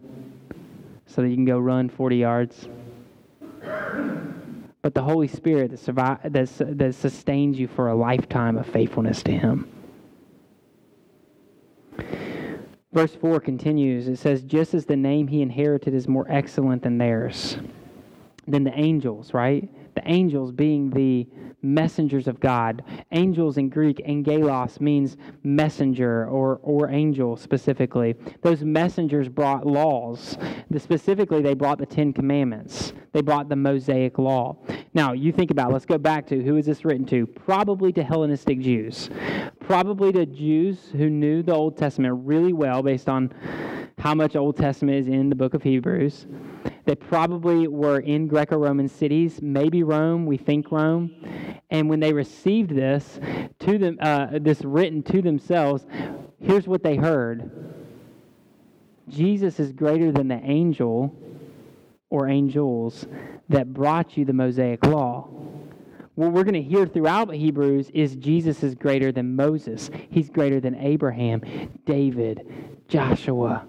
so 1.06 1.22
that 1.22 1.28
you 1.28 1.34
can 1.34 1.44
go 1.44 1.58
run 1.58 1.90
40 1.90 2.16
yards, 2.16 2.68
but 4.82 4.94
the 4.94 5.02
Holy 5.02 5.28
Spirit 5.28 5.70
that, 5.70 5.78
survive, 5.78 6.18
that, 6.24 6.78
that 6.78 6.94
sustains 6.94 7.58
you 7.58 7.68
for 7.68 7.88
a 7.88 7.94
lifetime 7.94 8.56
of 8.56 8.66
faithfulness 8.66 9.22
to 9.24 9.32
Him. 9.32 9.68
Verse 12.92 13.14
4 13.14 13.40
continues. 13.40 14.08
It 14.08 14.16
says, 14.16 14.42
Just 14.42 14.72
as 14.72 14.86
the 14.86 14.96
name 14.96 15.28
he 15.28 15.42
inherited 15.42 15.92
is 15.92 16.08
more 16.08 16.24
excellent 16.30 16.82
than 16.82 16.96
theirs, 16.96 17.58
than 18.48 18.64
the 18.64 18.72
angels, 18.78 19.34
right? 19.34 19.68
The 19.96 20.08
angels 20.08 20.52
being 20.52 20.90
the 20.90 21.26
messengers 21.62 22.28
of 22.28 22.38
God. 22.38 22.84
Angels 23.10 23.56
in 23.56 23.68
Greek, 23.68 24.00
angelos, 24.06 24.80
means 24.80 25.16
messenger 25.42 26.28
or, 26.28 26.60
or 26.62 26.90
angel 26.90 27.36
specifically. 27.36 28.14
Those 28.42 28.62
messengers 28.62 29.28
brought 29.28 29.66
laws. 29.66 30.38
The, 30.70 30.78
specifically, 30.78 31.42
they 31.42 31.54
brought 31.54 31.78
the 31.78 31.86
Ten 31.86 32.12
Commandments, 32.12 32.92
they 33.12 33.22
brought 33.22 33.48
the 33.48 33.56
Mosaic 33.56 34.18
Law. 34.18 34.56
Now, 34.94 35.12
you 35.12 35.32
think 35.32 35.50
about, 35.50 35.72
let's 35.72 35.86
go 35.86 35.98
back 35.98 36.26
to 36.28 36.42
who 36.42 36.56
is 36.56 36.66
this 36.66 36.84
written 36.84 37.06
to? 37.06 37.26
Probably 37.26 37.92
to 37.94 38.04
Hellenistic 38.04 38.60
Jews. 38.60 39.10
Probably 39.60 40.12
to 40.12 40.26
Jews 40.26 40.90
who 40.92 41.10
knew 41.10 41.42
the 41.42 41.52
Old 41.52 41.76
Testament 41.76 42.20
really 42.24 42.52
well 42.52 42.82
based 42.82 43.08
on 43.08 43.32
how 43.98 44.14
much 44.14 44.36
Old 44.36 44.56
Testament 44.56 44.98
is 44.98 45.08
in 45.08 45.30
the 45.30 45.34
book 45.34 45.54
of 45.54 45.62
Hebrews. 45.62 46.26
They 46.86 46.94
probably 46.94 47.66
were 47.66 47.98
in 47.98 48.28
Greco 48.28 48.56
Roman 48.56 48.88
cities, 48.88 49.42
maybe 49.42 49.82
Rome, 49.82 50.24
we 50.24 50.36
think 50.36 50.70
Rome. 50.70 51.10
And 51.68 51.90
when 51.90 51.98
they 51.98 52.12
received 52.12 52.70
this, 52.70 53.18
to 53.58 53.76
them, 53.76 53.98
uh, 54.00 54.38
this 54.40 54.62
written 54.62 55.02
to 55.02 55.20
themselves, 55.20 55.84
here's 56.40 56.68
what 56.68 56.84
they 56.84 56.96
heard 56.96 57.50
Jesus 59.08 59.60
is 59.60 59.72
greater 59.72 60.12
than 60.12 60.28
the 60.28 60.40
angel 60.42 61.14
or 62.08 62.28
angels 62.28 63.06
that 63.48 63.74
brought 63.74 64.16
you 64.16 64.24
the 64.24 64.32
Mosaic 64.32 64.84
law. 64.86 65.28
What 66.14 66.32
we're 66.32 66.44
going 66.44 66.54
to 66.54 66.62
hear 66.62 66.86
throughout 66.86 67.32
Hebrews 67.32 67.90
is 67.90 68.16
Jesus 68.16 68.62
is 68.62 68.74
greater 68.74 69.12
than 69.12 69.36
Moses. 69.36 69.90
He's 70.08 70.30
greater 70.30 70.60
than 70.60 70.76
Abraham, 70.76 71.42
David, 71.84 72.84
Joshua. 72.88 73.66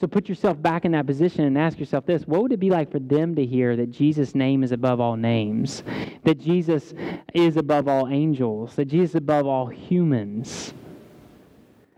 So 0.00 0.06
put 0.06 0.28
yourself 0.28 0.60
back 0.60 0.84
in 0.84 0.92
that 0.92 1.06
position 1.06 1.44
and 1.44 1.58
ask 1.58 1.78
yourself 1.78 2.06
this 2.06 2.22
what 2.26 2.42
would 2.42 2.52
it 2.52 2.60
be 2.60 2.70
like 2.70 2.90
for 2.90 2.98
them 2.98 3.34
to 3.34 3.44
hear 3.44 3.76
that 3.76 3.90
Jesus' 3.90 4.34
name 4.34 4.62
is 4.62 4.72
above 4.72 5.00
all 5.00 5.16
names, 5.16 5.82
that 6.24 6.38
Jesus 6.38 6.94
is 7.34 7.56
above 7.56 7.88
all 7.88 8.08
angels, 8.08 8.74
that 8.76 8.86
Jesus 8.86 9.10
is 9.10 9.16
above 9.16 9.46
all 9.46 9.66
humans? 9.66 10.72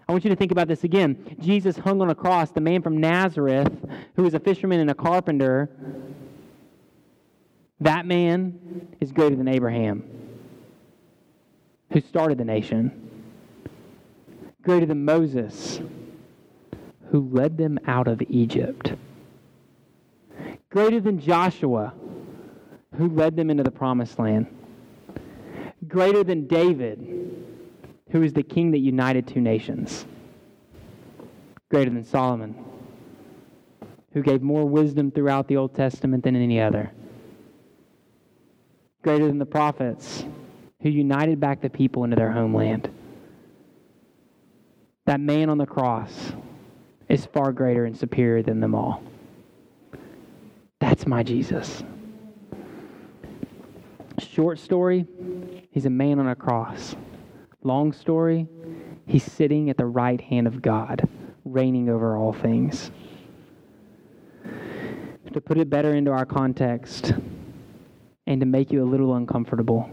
I 0.09 0.13
want 0.13 0.25
you 0.25 0.31
to 0.31 0.37
think 0.37 0.53
about 0.53 0.69
this 0.69 0.85
again. 0.85 1.37
Jesus 1.39 1.77
hung 1.77 2.01
on 2.01 2.09
a 2.09 2.15
cross, 2.15 2.51
the 2.51 2.61
man 2.61 2.83
from 2.83 2.99
Nazareth, 2.99 3.71
who 4.17 4.23
was 4.23 4.35
a 4.35 4.41
fisherman 4.41 4.81
and 4.81 4.91
a 4.91 4.95
carpenter. 4.95 5.69
That 7.81 8.07
man 8.07 8.89
is 9.01 9.13
greater 9.13 9.37
than 9.37 9.47
Abraham, 9.47 10.03
who 11.93 12.01
started 12.01 12.39
the 12.39 12.45
nation, 12.45 12.91
greater 14.63 14.87
than 14.87 15.05
Moses 15.05 15.81
who 17.11 17.29
led 17.31 17.57
them 17.57 17.79
out 17.87 18.07
of 18.07 18.23
Egypt. 18.29 18.93
Greater 20.71 21.01
than 21.01 21.19
Joshua, 21.19 21.95
who 22.97 23.09
led 23.09 23.37
them 23.37 23.51
into 23.51 23.63
the 23.63 23.71
promised 23.71 24.19
land. 24.19 24.47
Greater 25.87 26.23
than 26.23 26.47
David, 26.47 26.99
who 28.11 28.23
is 28.23 28.33
the 28.33 28.43
king 28.43 28.73
that 28.73 28.79
united 28.79 29.27
two 29.27 29.41
nations. 29.41 30.05
Greater 31.71 31.91
than 31.91 32.05
Solomon, 32.05 32.55
who 34.13 34.23
gave 34.23 34.43
more 34.43 34.67
wisdom 34.67 35.11
throughout 35.11 35.49
the 35.49 35.57
Old 35.57 35.75
Testament 35.75 36.25
than 36.25 36.37
any 36.37 36.61
other. 36.61 36.91
Greater 39.03 39.27
than 39.27 39.39
the 39.39 39.47
prophets, 39.47 40.25
who 40.83 40.91
united 40.91 41.41
back 41.41 41.61
the 41.61 41.71
people 41.71 42.05
into 42.05 42.17
their 42.17 42.33
homeland. 42.33 42.91
That 45.07 45.21
man 45.21 45.49
on 45.49 45.57
the 45.57 45.67
cross 45.67 46.33
is 47.09 47.27
far 47.27 47.53
greater 47.53 47.85
and 47.85 47.97
superior 47.97 48.43
than 48.43 48.61
them 48.61 48.75
all. 48.75 49.03
That's 50.81 51.07
my 51.07 51.23
Jesus. 51.23 51.83
Short 54.19 54.59
story, 54.59 55.07
he's 55.71 55.87
a 55.87 55.91
man 55.91 56.19
on 56.19 56.29
a 56.29 56.35
cross. 56.35 56.97
Long 57.63 57.93
story, 57.93 58.47
he's 59.07 59.25
sitting 59.25 59.71
at 59.71 59.77
the 59.77 59.87
right 59.87 60.21
hand 60.21 60.47
of 60.47 60.61
God, 60.63 61.09
reigning 61.45 61.89
over 61.89 62.17
all 62.17 62.33
things. 62.33 62.91
To 65.33 65.41
put 65.41 65.59
it 65.59 65.69
better 65.69 65.95
into 65.95 66.11
our 66.11 66.27
context 66.27 67.13
and 68.27 68.41
to 68.41 68.47
make 68.47 68.73
you 68.73 68.83
a 68.83 68.89
little 68.89 69.15
uncomfortable, 69.15 69.89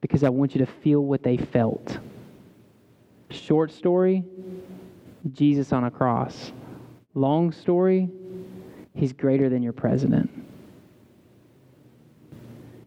because 0.00 0.24
I 0.24 0.28
want 0.28 0.54
you 0.54 0.64
to 0.64 0.70
feel 0.70 1.00
what 1.00 1.22
they 1.22 1.36
felt. 1.36 1.98
Short 3.30 3.70
story, 3.70 4.24
Jesus 5.32 5.72
on 5.72 5.84
a 5.84 5.90
cross. 5.90 6.52
Long 7.14 7.52
story, 7.52 8.08
he's 8.94 9.12
greater 9.12 9.48
than 9.48 9.62
your 9.62 9.72
president. 9.72 10.30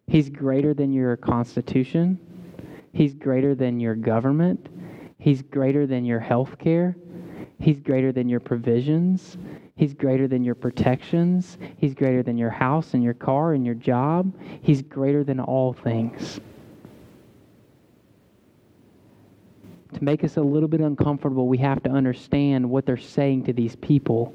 He's 0.08 0.30
greater 0.30 0.74
than 0.74 0.91
your 0.91 1.15
constitution. 1.17 2.20
He's 2.94 3.13
greater 3.13 3.56
than 3.56 3.80
your 3.80 3.96
government. 3.96 4.67
He's 5.17 5.41
greater 5.41 5.88
than 5.88 6.04
your 6.04 6.20
health 6.20 6.58
care. 6.58 6.96
He's 7.60 7.80
greater 7.80 8.12
than 8.12 8.28
your 8.28 8.39
provisions. 8.39 9.38
He's 9.76 9.94
greater 9.94 10.28
than 10.28 10.44
your 10.44 10.56
protections. 10.56 11.58
He's 11.78 11.94
greater 11.94 12.24
than 12.24 12.38
your 12.38 12.50
house 12.50 12.94
and 12.94 13.04
your 13.04 13.13
car 13.13 13.54
and 13.54 13.65
your 13.65 13.76
job. 13.76 14.34
He's 14.62 14.82
greater 14.82 15.24
than 15.24 15.39
all 15.39 15.74
things. 15.74 16.39
To 19.93 20.04
make 20.04 20.23
us 20.23 20.38
a 20.38 20.41
little 20.41 20.69
bit 20.69 20.82
uncomfortable, 20.82 21.47
we 21.47 21.58
have 21.60 21.82
to 21.84 21.89
understand 21.89 22.69
what 22.69 22.86
they're 22.86 22.97
saying 22.97 23.43
to 23.45 23.54
these 23.54 23.75
people 23.77 24.34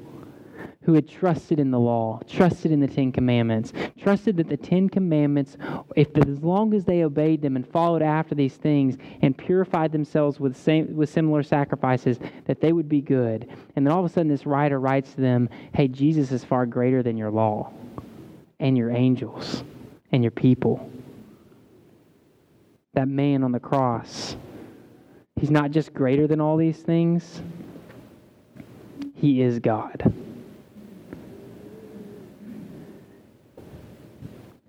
who 0.83 0.93
had 0.93 1.07
trusted 1.07 1.59
in 1.59 1.69
the 1.69 1.79
law, 1.79 2.17
trusted 2.29 2.71
in 2.71 2.79
the 2.79 2.87
Ten 2.87 3.11
Commandments, 3.11 3.73
trusted 3.99 4.37
that 4.37 4.47
the 4.47 4.55
Ten 4.55 4.87
Commandments, 4.87 5.57
if 5.97 6.15
as 6.17 6.41
long 6.41 6.73
as 6.73 6.85
they 6.85 7.03
obeyed 7.03 7.41
them 7.41 7.57
and 7.57 7.67
followed 7.67 8.01
after 8.01 8.33
these 8.33 8.55
things 8.55 8.97
and 9.21 9.37
purified 9.37 9.91
themselves 9.91 10.39
with 10.39 10.55
same, 10.55 10.95
with 10.95 11.09
similar 11.09 11.43
sacrifices, 11.43 12.19
that 12.45 12.61
they 12.61 12.71
would 12.71 12.87
be 12.87 13.01
good. 13.01 13.49
And 13.75 13.85
then 13.85 13.91
all 13.91 13.99
of 13.99 14.05
a 14.05 14.09
sudden, 14.09 14.29
this 14.29 14.45
writer 14.45 14.79
writes 14.79 15.13
to 15.15 15.21
them, 15.21 15.49
"Hey, 15.73 15.89
Jesus 15.89 16.31
is 16.31 16.45
far 16.45 16.65
greater 16.65 17.03
than 17.03 17.17
your 17.17 17.31
law, 17.31 17.71
and 18.59 18.77
your 18.77 18.91
angels, 18.91 19.65
and 20.13 20.23
your 20.23 20.31
people." 20.31 20.89
That 22.93 23.09
man 23.09 23.43
on 23.43 23.51
the 23.51 23.59
cross 23.59 24.37
He's 25.37 25.51
not 25.51 25.71
just 25.71 25.93
greater 25.93 26.27
than 26.27 26.41
all 26.41 26.57
these 26.57 26.79
things, 26.79 27.41
He 29.15 29.41
is 29.41 29.59
God. 29.59 30.11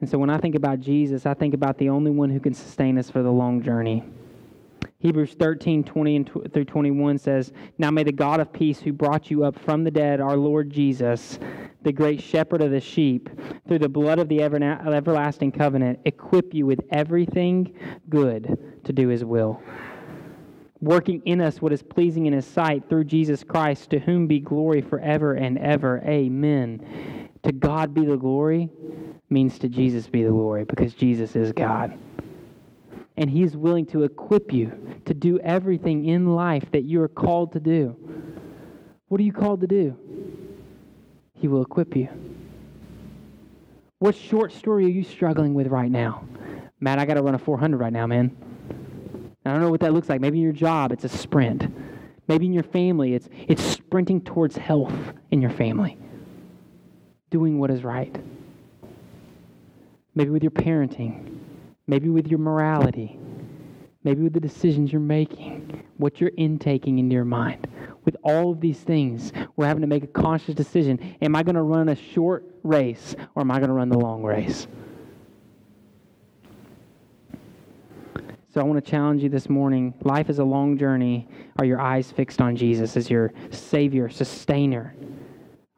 And 0.01 0.09
so 0.09 0.19
when 0.19 0.31
I 0.31 0.39
think 0.39 0.55
about 0.55 0.81
Jesus, 0.81 1.27
I 1.27 1.35
think 1.35 1.55
about 1.55 1.79
the 1.79 1.89
only 1.89 2.11
one 2.11 2.31
who 2.31 2.39
can 2.39 2.55
sustain 2.55 2.99
us 2.99 3.11
for 3.11 3.23
the 3.23 3.31
long 3.31 3.63
journey. 3.63 4.05
Hebrews 5.01 5.35
13, 5.39 5.85
20 5.85 6.17
and 6.17 6.53
through 6.53 6.65
21 6.65 7.19
says, 7.19 7.53
Now 7.79 7.91
may 7.91 8.03
the 8.03 8.13
God 8.13 8.41
of 8.41 8.53
peace 8.53 8.79
who 8.81 8.93
brought 8.93 9.31
you 9.31 9.45
up 9.45 9.59
from 9.59 9.85
the 9.85 9.91
dead, 9.91 10.21
our 10.21 10.37
Lord 10.37 10.71
Jesus, 10.71 11.39
the 11.83 11.93
great 11.93 12.21
shepherd 12.21 12.63
of 12.63 12.71
the 12.73 12.81
sheep, 12.81 13.31
through 13.67 13.79
the 13.79 13.89
blood 13.89 14.19
of 14.19 14.29
the 14.29 14.43
everlasting 14.43 15.53
covenant, 15.53 16.01
equip 16.05 16.53
you 16.53 16.67
with 16.67 16.81
everything 16.91 17.75
good 18.09 18.59
to 18.85 18.93
do 18.93 19.09
his 19.09 19.25
will 19.25 19.63
working 20.81 21.23
in 21.25 21.41
us 21.41 21.61
what 21.61 21.73
is 21.73 21.83
pleasing 21.83 22.27
in 22.27 22.33
his 22.33 22.47
sight 22.47 22.89
through 22.89 23.05
Jesus 23.05 23.43
Christ, 23.43 23.91
to 23.91 23.99
whom 23.99 24.27
be 24.27 24.41
glory 24.41 24.81
forever 24.81 25.35
and 25.35 25.59
ever. 25.59 26.01
Amen. 26.05 27.29
To 27.43 27.53
God 27.53 27.95
be 27.95 28.05
the 28.05 28.17
glory 28.17 28.69
means 29.31 29.59
to 29.59 29.69
Jesus 29.69 30.07
be 30.09 30.23
the 30.23 30.31
glory 30.31 30.65
because 30.65 30.95
Jesus 30.95 31.37
is 31.37 31.53
God. 31.53 31.99
And 33.17 33.29
he 33.29 33.43
is 33.43 33.57
willing 33.57 33.87
to 33.87 34.05
equip 34.05 34.53
you 34.53 35.01
to 35.05 35.15
do 35.15 35.41
everything 35.41 36.07
in 36.07 36.35
life 36.35 36.65
that 36.73 36.85
you 36.85 37.03
are 37.03 37.09
called 37.09 37.53
to 37.53 37.61
do. 37.61 37.97
What 39.09 39.21
are 39.21 39.25
you 39.25 39.33
called 39.33 39.61
to 39.63 39.67
do? 39.67 39.97
He 41.35 41.49
will 41.49 41.63
equip 41.63 41.97
you. 41.97 42.09
What 43.99 44.15
short 44.15 44.53
story 44.53 44.85
are 44.85 44.91
you 44.91 45.03
struggling 45.03 45.55
with 45.55 45.67
right 45.67 45.91
now? 45.91 46.25
Matt, 46.79 47.01
I 47.01 47.07
got 47.07 47.15
to 47.15 47.23
run 47.23 47.35
a 47.35 47.39
400 47.39 47.79
right 47.79 47.93
now, 47.93 48.07
man. 48.07 48.37
I 49.49 49.53
don't 49.55 49.63
know 49.63 49.71
what 49.71 49.81
that 49.81 49.93
looks 49.93 50.09
like. 50.09 50.21
Maybe 50.21 50.39
in 50.39 50.45
your 50.45 50.53
job, 50.53 50.93
it's 50.93 51.05
a 51.05 51.09
sprint. 51.09 51.73
Maybe 52.29 52.47
in 52.47 52.53
your 52.53 52.63
family, 52.63 53.15
it's, 53.15 53.29
it's 53.49 53.63
sprinting 53.63 54.21
towards 54.21 54.57
health 54.57 54.93
in 55.31 55.41
your 55.41 55.51
family, 55.51 55.97
doing 57.31 57.59
what 57.59 57.71
is 57.71 57.83
right. 57.83 58.15
Maybe 60.15 60.31
with 60.31 60.43
your 60.43 60.51
parenting, 60.51 61.39
maybe 61.87 62.09
with 62.11 62.27
your 62.27 62.39
morality, 62.39 63.19
maybe 64.05 64.23
with 64.23 64.35
the 64.35 64.41
decisions 64.41 64.93
you're 64.93 65.01
making, 65.01 65.83
what 65.97 66.21
you're 66.21 66.33
intaking 66.37 66.99
into 66.99 67.15
your 67.15 67.25
mind. 67.25 67.67
With 68.05 68.17
all 68.23 68.53
of 68.53 68.61
these 68.61 68.81
things, 68.81 69.33
we're 69.57 69.67
having 69.67 69.81
to 69.83 69.87
make 69.87 70.05
a 70.05 70.09
conscious 70.09 70.55
decision. 70.55 71.17
Am 71.23 71.35
I 71.35 71.43
going 71.43 71.55
to 71.55 71.63
run 71.63 71.89
a 71.89 71.97
short 71.97 72.45
race 72.63 73.15
or 73.35 73.41
am 73.41 73.51
I 73.51 73.59
going 73.59 73.69
to 73.69 73.75
run 73.75 73.89
the 73.89 73.99
long 73.99 74.23
race? 74.23 74.67
So 78.51 78.63
I 78.63 78.65
want 78.65 78.83
to 78.83 78.91
challenge 78.91 79.23
you 79.23 79.29
this 79.29 79.51
morning. 79.51 79.93
Life 80.05 80.31
is 80.31 80.39
a 80.39 80.45
long 80.45 80.79
journey. 80.79 81.29
Are 81.59 81.67
your 81.67 81.81
eyes 81.83 82.11
fixed 82.11 82.41
on 82.41 82.57
Jesus 82.57 82.97
as 82.97 83.11
your 83.11 83.31
Savior, 83.51 84.09
sustainer? 84.09 84.95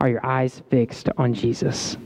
Are 0.00 0.08
your 0.08 0.24
eyes 0.24 0.62
fixed 0.70 1.08
on 1.16 1.34
Jesus? 1.34 1.96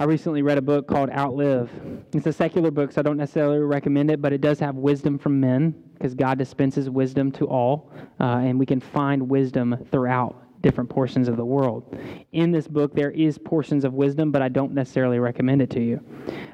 I 0.00 0.04
recently 0.04 0.42
read 0.42 0.58
a 0.58 0.62
book 0.62 0.88
called 0.88 1.08
Outlive. 1.10 1.70
It's 2.12 2.26
a 2.26 2.32
secular 2.32 2.72
book, 2.72 2.90
so 2.90 3.00
I 3.00 3.02
don't 3.02 3.16
necessarily 3.16 3.60
recommend 3.60 4.10
it, 4.10 4.20
but 4.20 4.32
it 4.32 4.40
does 4.40 4.58
have 4.58 4.74
wisdom 4.74 5.18
from 5.18 5.38
men 5.38 5.72
because 5.94 6.14
God 6.14 6.36
dispenses 6.36 6.90
wisdom 6.90 7.30
to 7.32 7.46
all, 7.46 7.92
uh, 8.18 8.38
and 8.38 8.58
we 8.58 8.66
can 8.66 8.80
find 8.80 9.28
wisdom 9.28 9.86
throughout 9.92 10.42
different 10.60 10.90
portions 10.90 11.28
of 11.28 11.36
the 11.36 11.44
world. 11.44 11.96
In 12.32 12.50
this 12.50 12.68
book, 12.68 12.94
there 12.94 13.10
is 13.10 13.38
portions 13.38 13.84
of 13.84 13.94
wisdom, 13.94 14.30
but 14.30 14.42
I 14.42 14.48
don't 14.48 14.72
necessarily 14.72 15.18
recommend 15.18 15.62
it 15.62 15.70
to 15.70 15.80
you. 15.80 16.00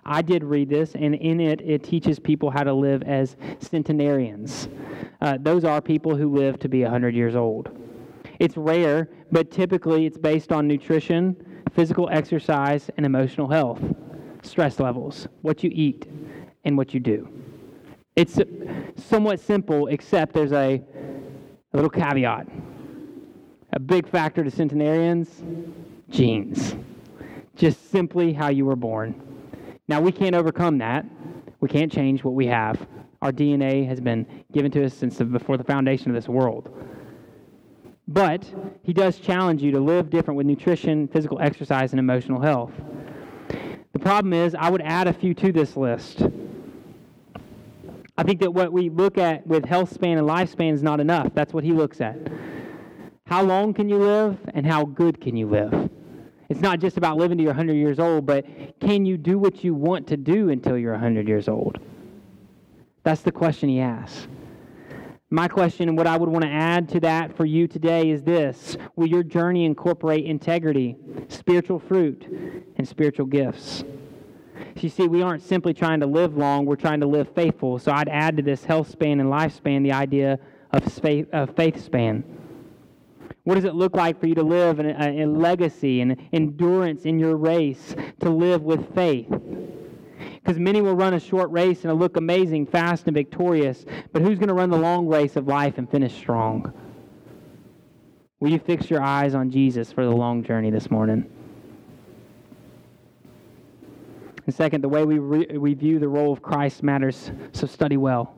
I 0.05 0.23
did 0.23 0.45
read 0.45 0.69
this, 0.69 0.95
and 0.95 1.15
in 1.15 1.41
it, 1.41 1.61
it 1.63 1.83
teaches 1.83 2.19
people 2.19 2.51
how 2.51 2.63
to 2.63 2.73
live 2.73 3.03
as 3.03 3.37
centenarians. 3.59 4.69
Uh, 5.21 5.39
those 5.41 5.65
are 5.65 5.81
people 5.81 6.15
who 6.15 6.35
live 6.35 6.59
to 6.61 6.69
be 6.69 6.83
100 6.83 7.15
years 7.15 7.35
old. 7.35 7.77
It's 8.39 8.57
rare, 8.57 9.09
but 9.33 9.51
typically 9.51 10.07
it's 10.07 10.19
based 10.19 10.53
on 10.53 10.69
nutrition 10.69 11.37
physical 11.77 12.09
exercise, 12.11 12.91
and 12.97 13.05
emotional 13.05 13.49
health, 13.49 13.81
stress 14.43 14.81
levels, 14.81 15.29
what 15.43 15.63
you 15.63 15.71
eat, 15.75 16.07
and 16.65 16.77
what 16.77 16.95
you 16.95 17.01
do. 17.01 17.29
It's 18.17 18.41
somewhat 18.97 19.41
simple, 19.41 19.89
except 19.89 20.33
there's 20.33 20.53
a, 20.53 20.83
a 21.73 21.77
little 21.77 21.91
caveat. 21.91 22.49
A 23.73 23.81
big 23.81 24.09
factor 24.09 24.45
to 24.45 24.51
centenarians 24.51 25.43
genes. 26.11 26.77
Just 27.57 27.91
simply 27.91 28.33
how 28.33 28.49
you 28.49 28.65
were 28.65 28.77
born. 28.77 29.21
Now, 29.89 30.01
we 30.01 30.13
can't 30.13 30.35
overcome 30.35 30.79
that. 30.79 31.05
We 31.61 31.69
can't 31.69 31.91
change 31.91 32.23
what 32.23 32.35
we 32.35 32.47
have. 32.47 32.87
Our 33.23 33.33
DNA 33.33 33.87
has 33.89 34.01
been 34.01 34.27
given 34.53 34.71
to 34.73 34.85
us 34.85 34.95
since 34.95 35.19
the, 35.19 35.25
before 35.25 35.57
the 35.57 35.65
foundation 35.65 36.11
of 36.11 36.15
this 36.15 36.29
world. 36.29 36.71
But 38.09 38.45
he 38.83 38.93
does 38.93 39.19
challenge 39.19 39.63
you 39.63 39.73
to 39.73 39.81
live 39.81 40.11
different 40.11 40.37
with 40.37 40.47
nutrition, 40.47 41.09
physical 41.09 41.41
exercise, 41.41 41.93
and 41.93 41.99
emotional 41.99 42.41
health. 42.41 42.73
The 43.93 43.99
problem 43.99 44.33
is, 44.33 44.55
I 44.55 44.69
would 44.69 44.83
add 44.83 45.09
a 45.09 45.13
few 45.13 45.35
to 45.35 45.51
this 45.51 45.77
list. 45.77 46.23
I 48.19 48.23
think 48.23 48.41
that 48.41 48.53
what 48.53 48.73
we 48.73 48.91
look 48.91 49.19
at 49.19 49.47
with 49.47 49.65
health 49.65 49.93
span 49.93 50.19
and 50.19 50.29
lifespan 50.29 50.73
is 50.73 50.83
not 50.83 51.01
enough. 51.01 51.31
That's 51.35 51.53
what 51.53 51.65
he 51.65 51.73
looks 51.73 52.01
at. 52.01 52.17
How 53.27 53.43
long 53.43 53.75
can 53.75 53.89
you 53.89 53.99
live 53.99 54.39
and 54.55 54.65
how 54.65 54.85
good 54.85 55.21
can 55.21 55.37
you 55.37 55.49
live? 55.49 55.91
It's 56.49 56.61
not 56.61 56.79
just 56.79 56.97
about 56.97 57.17
living 57.17 57.39
to 57.39 57.43
your 57.43 57.55
100 57.55 57.73
years 57.73 57.99
old, 57.99 58.25
but 58.25 58.47
can 58.79 59.05
you 59.05 59.19
do 59.19 59.37
what 59.37 59.65
you 59.65 59.75
want 59.75 60.07
to 60.09 60.17
do 60.17 60.51
until 60.51 60.79
you're 60.79 60.93
100 60.93 61.27
years 61.27 61.49
old? 61.49 61.79
That's 63.03 63.23
the 63.23 63.33
question 63.33 63.69
he 63.69 63.81
asks. 63.81 64.29
My 65.29 65.49
question 65.49 65.89
and 65.89 65.99
what 65.99 66.07
I 66.07 66.17
would 66.17 66.29
want 66.29 66.45
to 66.45 66.51
add 66.51 66.89
to 66.91 67.01
that 67.01 67.37
for 67.37 67.45
you 67.45 67.67
today 67.67 68.11
is 68.11 68.23
this 68.23 68.77
Will 68.95 69.09
your 69.09 69.25
journey 69.25 69.65
incorporate 69.65 70.25
integrity, 70.25 70.95
spiritual 71.27 71.81
fruit, 71.81 72.25
and 72.77 72.87
spiritual 72.87 73.27
gifts? 73.27 73.83
You 74.77 74.89
see, 74.89 75.09
we 75.09 75.23
aren't 75.23 75.43
simply 75.43 75.75
trying 75.75 75.99
to 75.99 76.07
live 76.07 76.37
long, 76.37 76.65
we're 76.65 76.77
trying 76.77 77.01
to 77.01 77.09
live 77.09 77.29
faithful. 77.35 77.81
So 77.81 77.91
I'd 77.91 78.09
add 78.09 78.37
to 78.37 78.43
this 78.45 78.65
health 78.65 78.89
span 78.89 79.19
and 79.19 79.29
lifespan 79.29 79.83
the 79.83 79.93
idea 79.93 80.39
of 80.71 80.85
faith, 80.85 81.27
of 81.33 81.57
faith 81.57 81.85
span. 81.85 82.23
What 83.47 83.55
does 83.55 83.65
it 83.65 83.77
look 83.77 83.95
like 83.95 84.19
for 84.19 84.27
you 84.27 84.35
to 84.35 84.43
live 84.43 84.81
in 84.81 84.87
a, 84.87 85.25
legacy 85.25 86.01
and 86.01 86.17
endurance 86.33 87.05
in 87.05 87.21
your 87.21 87.37
race, 87.37 87.95
to 88.19 88.29
live 88.29 88.63
with 88.63 88.93
faith? 88.93 89.29
Because 90.19 90.59
many 90.59 90.81
will 90.81 90.97
run 90.97 91.15
a 91.15 91.21
short 91.21 91.49
race 91.53 91.85
and 91.85 91.97
look 91.97 92.17
amazing, 92.17 92.67
fast, 92.67 93.07
and 93.07 93.15
victorious. 93.15 93.85
But 94.13 94.23
who's 94.23 94.41
going 94.41 94.49
to 94.49 94.55
run 94.55 94.71
the 94.71 94.77
long 94.77 95.07
race 95.07 95.37
of 95.37 95.47
life 95.47 95.79
and 95.79 95.89
finish 95.89 96.13
strong? 96.13 96.73
Will 98.41 98.51
you 98.51 98.59
fix 98.59 98.91
your 98.91 99.01
eyes 99.01 99.37
on 99.37 99.49
Jesus 99.49 99.93
for 99.93 100.05
the 100.05 100.11
long 100.11 100.43
journey 100.43 100.71
this 100.71 100.91
morning? 100.91 101.31
And 104.45 104.53
second, 104.53 104.81
the 104.81 104.89
way 104.89 105.05
we, 105.05 105.21
re- 105.21 105.57
we 105.57 105.75
view 105.75 106.01
the 106.01 106.09
role 106.09 106.33
of 106.33 106.43
Christ 106.43 106.83
matters, 106.83 107.31
so 107.53 107.69
study 107.69 107.97
well 107.97 108.36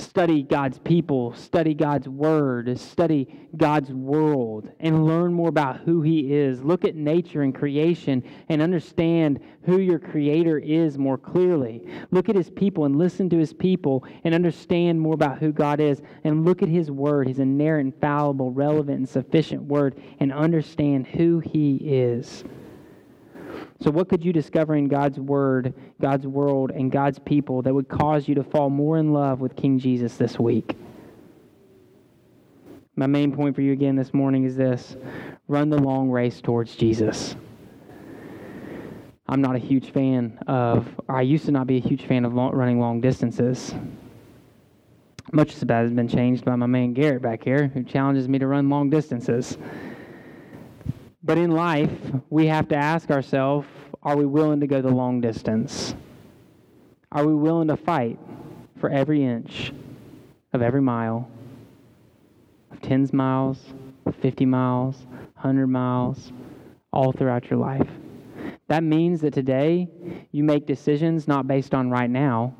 study 0.00 0.42
God's 0.42 0.78
people, 0.78 1.34
study 1.34 1.74
God's 1.74 2.08
word, 2.08 2.78
study 2.78 3.48
God's 3.56 3.92
world, 3.92 4.68
and 4.80 5.06
learn 5.06 5.32
more 5.32 5.48
about 5.48 5.80
who 5.80 6.02
He 6.02 6.32
is. 6.32 6.62
Look 6.62 6.84
at 6.84 6.96
nature 6.96 7.42
and 7.42 7.54
creation 7.54 8.22
and 8.48 8.62
understand 8.62 9.40
who 9.62 9.78
your 9.78 9.98
Creator 9.98 10.58
is 10.58 10.98
more 10.98 11.18
clearly. 11.18 11.86
Look 12.10 12.28
at 12.28 12.36
His 12.36 12.50
people 12.50 12.84
and 12.84 12.96
listen 12.96 13.28
to 13.30 13.38
His 13.38 13.52
people 13.52 14.04
and 14.24 14.34
understand 14.34 15.00
more 15.00 15.14
about 15.14 15.38
who 15.38 15.52
God 15.52 15.80
is. 15.80 16.02
And 16.24 16.44
look 16.44 16.62
at 16.62 16.68
His 16.68 16.90
word, 16.90 17.28
His 17.28 17.38
inerrant, 17.38 17.94
infallible, 17.94 18.52
relevant, 18.52 18.98
and 18.98 19.08
sufficient 19.08 19.62
word, 19.62 20.00
and 20.20 20.32
understand 20.32 21.06
who 21.06 21.40
He 21.40 21.76
is. 21.76 22.44
So, 23.80 23.90
what 23.90 24.08
could 24.08 24.24
you 24.24 24.32
discover 24.32 24.74
in 24.74 24.88
God's 24.88 25.18
Word, 25.18 25.74
God's 26.00 26.26
world, 26.26 26.70
and 26.70 26.90
God's 26.90 27.18
people 27.18 27.62
that 27.62 27.72
would 27.72 27.88
cause 27.88 28.28
you 28.28 28.34
to 28.34 28.44
fall 28.44 28.70
more 28.70 28.98
in 28.98 29.12
love 29.12 29.40
with 29.40 29.56
King 29.56 29.78
Jesus 29.78 30.16
this 30.16 30.38
week? 30.38 30.76
My 32.96 33.06
main 33.06 33.32
point 33.32 33.54
for 33.54 33.62
you 33.62 33.72
again 33.72 33.96
this 33.96 34.12
morning 34.12 34.44
is 34.44 34.56
this 34.56 34.96
run 35.48 35.70
the 35.70 35.78
long 35.78 36.10
race 36.10 36.40
towards 36.40 36.76
Jesus. 36.76 37.34
I'm 39.26 39.40
not 39.40 39.54
a 39.54 39.60
huge 39.60 39.92
fan 39.92 40.38
of, 40.48 40.88
I 41.08 41.22
used 41.22 41.46
to 41.46 41.52
not 41.52 41.68
be 41.68 41.76
a 41.76 41.80
huge 41.80 42.04
fan 42.04 42.24
of 42.24 42.34
long, 42.34 42.52
running 42.52 42.80
long 42.80 43.00
distances. 43.00 43.72
Much 45.32 45.54
of 45.54 45.68
that 45.68 45.82
has 45.82 45.92
been 45.92 46.08
changed 46.08 46.44
by 46.44 46.56
my 46.56 46.66
man 46.66 46.92
Garrett 46.92 47.22
back 47.22 47.44
here, 47.44 47.68
who 47.68 47.84
challenges 47.84 48.28
me 48.28 48.40
to 48.40 48.48
run 48.48 48.68
long 48.68 48.90
distances. 48.90 49.56
But 51.22 51.36
in 51.36 51.50
life, 51.50 51.90
we 52.30 52.46
have 52.46 52.68
to 52.68 52.76
ask 52.76 53.10
ourselves 53.10 53.66
are 54.02 54.16
we 54.16 54.24
willing 54.24 54.60
to 54.60 54.66
go 54.66 54.80
the 54.80 54.88
long 54.88 55.20
distance? 55.20 55.94
Are 57.12 57.26
we 57.26 57.34
willing 57.34 57.68
to 57.68 57.76
fight 57.76 58.18
for 58.78 58.88
every 58.88 59.22
inch 59.22 59.72
of 60.54 60.62
every 60.62 60.80
mile, 60.80 61.28
of 62.70 62.80
10 62.80 63.10
miles, 63.12 63.74
50 64.22 64.46
miles, 64.46 65.06
100 65.34 65.66
miles, 65.66 66.32
all 66.92 67.12
throughout 67.12 67.50
your 67.50 67.58
life? 67.58 67.88
That 68.68 68.82
means 68.82 69.20
that 69.20 69.34
today 69.34 69.88
you 70.32 70.44
make 70.44 70.66
decisions 70.66 71.28
not 71.28 71.46
based 71.46 71.74
on 71.74 71.90
right 71.90 72.08
now, 72.08 72.54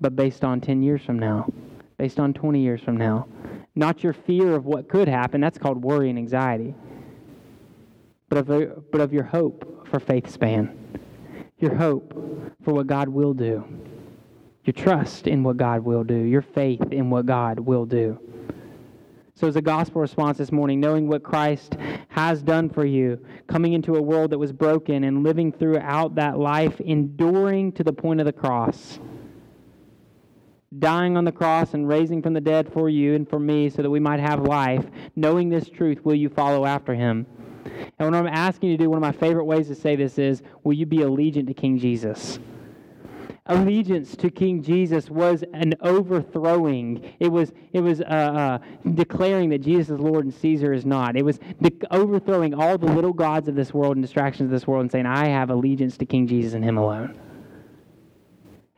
but 0.00 0.16
based 0.16 0.44
on 0.44 0.62
10 0.62 0.82
years 0.82 1.02
from 1.02 1.18
now, 1.18 1.52
based 1.98 2.18
on 2.18 2.32
20 2.32 2.62
years 2.62 2.80
from 2.80 2.96
now. 2.96 3.28
Not 3.74 4.02
your 4.02 4.14
fear 4.14 4.54
of 4.54 4.64
what 4.64 4.88
could 4.88 5.08
happen. 5.08 5.42
That's 5.42 5.58
called 5.58 5.82
worry 5.84 6.08
and 6.08 6.18
anxiety 6.18 6.74
but 8.28 8.38
of, 8.38 8.90
but 8.90 9.00
of 9.00 9.12
your 9.12 9.24
hope 9.24 9.86
for 9.88 10.00
faith 10.00 10.28
span, 10.30 10.76
your 11.58 11.74
hope 11.74 12.12
for 12.62 12.74
what 12.74 12.86
God 12.86 13.08
will 13.08 13.34
do, 13.34 13.64
your 14.64 14.74
trust 14.74 15.26
in 15.26 15.42
what 15.42 15.56
God 15.56 15.84
will 15.84 16.04
do, 16.04 16.16
your 16.16 16.42
faith 16.42 16.82
in 16.90 17.10
what 17.10 17.26
God 17.26 17.58
will 17.58 17.86
do. 17.86 18.18
So, 19.34 19.46
as 19.46 19.54
a 19.54 19.62
gospel 19.62 20.00
response 20.00 20.38
this 20.38 20.50
morning, 20.50 20.80
knowing 20.80 21.06
what 21.06 21.22
Christ 21.22 21.76
has 22.08 22.42
done 22.42 22.68
for 22.68 22.84
you, 22.84 23.24
coming 23.46 23.72
into 23.72 23.94
a 23.94 24.02
world 24.02 24.32
that 24.32 24.38
was 24.38 24.52
broken 24.52 25.04
and 25.04 25.22
living 25.22 25.52
throughout 25.52 26.16
that 26.16 26.38
life, 26.38 26.80
enduring 26.80 27.70
to 27.72 27.84
the 27.84 27.92
point 27.92 28.18
of 28.18 28.26
the 28.26 28.32
cross, 28.32 28.98
dying 30.76 31.16
on 31.16 31.24
the 31.24 31.32
cross 31.32 31.74
and 31.74 31.88
raising 31.88 32.20
from 32.20 32.34
the 32.34 32.40
dead 32.40 32.72
for 32.72 32.88
you 32.88 33.14
and 33.14 33.30
for 33.30 33.38
me 33.38 33.70
so 33.70 33.80
that 33.80 33.90
we 33.90 34.00
might 34.00 34.20
have 34.20 34.42
life, 34.42 34.84
knowing 35.14 35.48
this 35.48 35.68
truth, 35.68 36.04
will 36.04 36.16
you 36.16 36.28
follow 36.28 36.66
after 36.66 36.94
him? 36.94 37.24
And 37.98 38.10
what 38.10 38.14
I'm 38.14 38.26
asking 38.26 38.70
you 38.70 38.76
to 38.76 38.84
do, 38.84 38.90
one 38.90 38.98
of 38.98 39.02
my 39.02 39.12
favorite 39.12 39.44
ways 39.44 39.68
to 39.68 39.74
say 39.74 39.96
this 39.96 40.18
is, 40.18 40.42
will 40.64 40.74
you 40.74 40.86
be 40.86 40.98
allegiant 40.98 41.46
to 41.48 41.54
King 41.54 41.78
Jesus? 41.78 42.38
allegiance 43.48 44.14
to 44.14 44.30
King 44.30 44.62
Jesus 44.62 45.10
was 45.10 45.42
an 45.52 45.74
overthrowing. 45.80 47.14
It 47.18 47.28
was 47.28 47.52
it 47.72 47.80
was 47.80 48.00
uh, 48.00 48.04
uh, 48.04 48.58
declaring 48.94 49.48
that 49.50 49.60
Jesus 49.60 49.90
is 49.90 49.98
Lord 49.98 50.24
and 50.24 50.34
Caesar 50.34 50.72
is 50.72 50.84
not. 50.84 51.16
It 51.16 51.24
was 51.24 51.38
de- 51.60 51.72
overthrowing 51.90 52.54
all 52.54 52.78
the 52.78 52.86
little 52.86 53.12
gods 53.12 53.48
of 53.48 53.54
this 53.54 53.74
world 53.74 53.96
and 53.96 54.04
distractions 54.04 54.46
of 54.46 54.50
this 54.50 54.66
world 54.66 54.82
and 54.82 54.92
saying, 54.92 55.06
"I 55.06 55.28
have 55.28 55.50
allegiance 55.50 55.96
to 55.98 56.06
King 56.06 56.26
Jesus 56.26 56.54
and 56.54 56.64
Him 56.64 56.76
alone." 56.76 57.18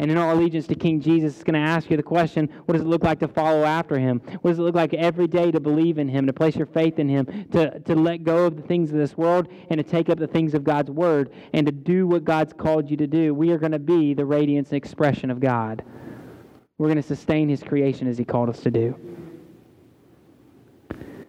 And 0.00 0.10
in 0.10 0.16
our 0.16 0.32
allegiance 0.32 0.66
to 0.68 0.74
King 0.74 0.98
Jesus, 0.98 1.34
it's 1.34 1.44
going 1.44 1.62
to 1.62 1.70
ask 1.70 1.90
you 1.90 1.96
the 1.98 2.02
question 2.02 2.48
what 2.64 2.72
does 2.72 2.80
it 2.80 2.88
look 2.88 3.04
like 3.04 3.20
to 3.20 3.28
follow 3.28 3.64
after 3.64 3.98
him? 3.98 4.20
What 4.40 4.52
does 4.52 4.58
it 4.58 4.62
look 4.62 4.74
like 4.74 4.94
every 4.94 5.26
day 5.26 5.50
to 5.50 5.60
believe 5.60 5.98
in 5.98 6.08
him, 6.08 6.26
to 6.26 6.32
place 6.32 6.56
your 6.56 6.64
faith 6.64 6.98
in 6.98 7.06
him, 7.06 7.26
to, 7.52 7.78
to 7.80 7.94
let 7.94 8.24
go 8.24 8.46
of 8.46 8.56
the 8.56 8.62
things 8.62 8.92
of 8.92 8.96
this 8.96 9.18
world 9.18 9.48
and 9.68 9.76
to 9.76 9.84
take 9.84 10.08
up 10.08 10.18
the 10.18 10.26
things 10.26 10.54
of 10.54 10.64
God's 10.64 10.90
word 10.90 11.30
and 11.52 11.66
to 11.66 11.72
do 11.72 12.06
what 12.06 12.24
God's 12.24 12.54
called 12.54 12.90
you 12.90 12.96
to 12.96 13.06
do? 13.06 13.34
We 13.34 13.50
are 13.50 13.58
going 13.58 13.72
to 13.72 13.78
be 13.78 14.14
the 14.14 14.24
radiance 14.24 14.70
and 14.70 14.78
expression 14.78 15.30
of 15.30 15.38
God. 15.38 15.84
We're 16.78 16.88
going 16.88 16.96
to 16.96 17.02
sustain 17.02 17.50
his 17.50 17.62
creation 17.62 18.08
as 18.08 18.16
he 18.16 18.24
called 18.24 18.48
us 18.48 18.60
to 18.60 18.70
do. 18.70 18.96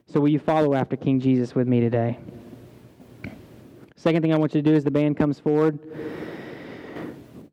So, 0.06 0.22
will 0.22 0.30
you 0.30 0.40
follow 0.40 0.76
after 0.76 0.96
King 0.96 1.20
Jesus 1.20 1.54
with 1.54 1.68
me 1.68 1.82
today? 1.82 2.18
Second 3.98 4.22
thing 4.22 4.34
I 4.34 4.38
want 4.38 4.56
you 4.56 4.62
to 4.62 4.70
do 4.70 4.78
as 4.78 4.86
the 4.86 4.92
band 4.92 5.18
comes 5.18 5.42
forward 5.42 5.78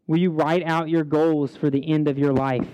Will 0.08 0.18
you 0.18 0.30
write 0.30 0.64
out 0.64 0.88
your 0.88 1.04
goals 1.04 1.54
for 1.54 1.68
the 1.70 1.86
end 1.86 2.08
of 2.08 2.18
your 2.18 2.32
life? 2.32 2.66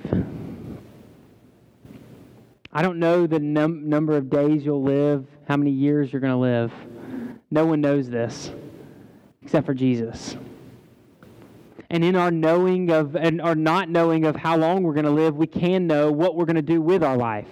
I 2.72 2.80
don't 2.80 2.98
know 2.98 3.26
the 3.26 3.40
num- 3.40 3.88
number 3.88 4.16
of 4.16 4.30
days 4.30 4.64
you'll 4.64 4.84
live, 4.84 5.26
how 5.48 5.56
many 5.56 5.72
years 5.72 6.12
you're 6.12 6.20
going 6.20 6.32
to 6.32 6.38
live. 6.38 6.72
No 7.50 7.66
one 7.66 7.80
knows 7.80 8.08
this. 8.08 8.50
except 9.42 9.66
for 9.66 9.74
Jesus. 9.74 10.36
And 11.90 12.02
in 12.04 12.16
our 12.16 12.30
knowing 12.30 12.90
of 12.90 13.14
and 13.14 13.42
our 13.42 13.54
not 13.54 13.88
knowing 13.88 14.24
of 14.24 14.36
how 14.36 14.56
long 14.56 14.82
we're 14.82 14.94
going 14.94 15.04
to 15.04 15.10
live, 15.10 15.36
we 15.36 15.46
can 15.46 15.86
know 15.86 16.10
what 16.10 16.34
we're 16.34 16.46
going 16.46 16.56
to 16.56 16.62
do 16.62 16.80
with 16.80 17.04
our 17.04 17.16
life. 17.16 17.48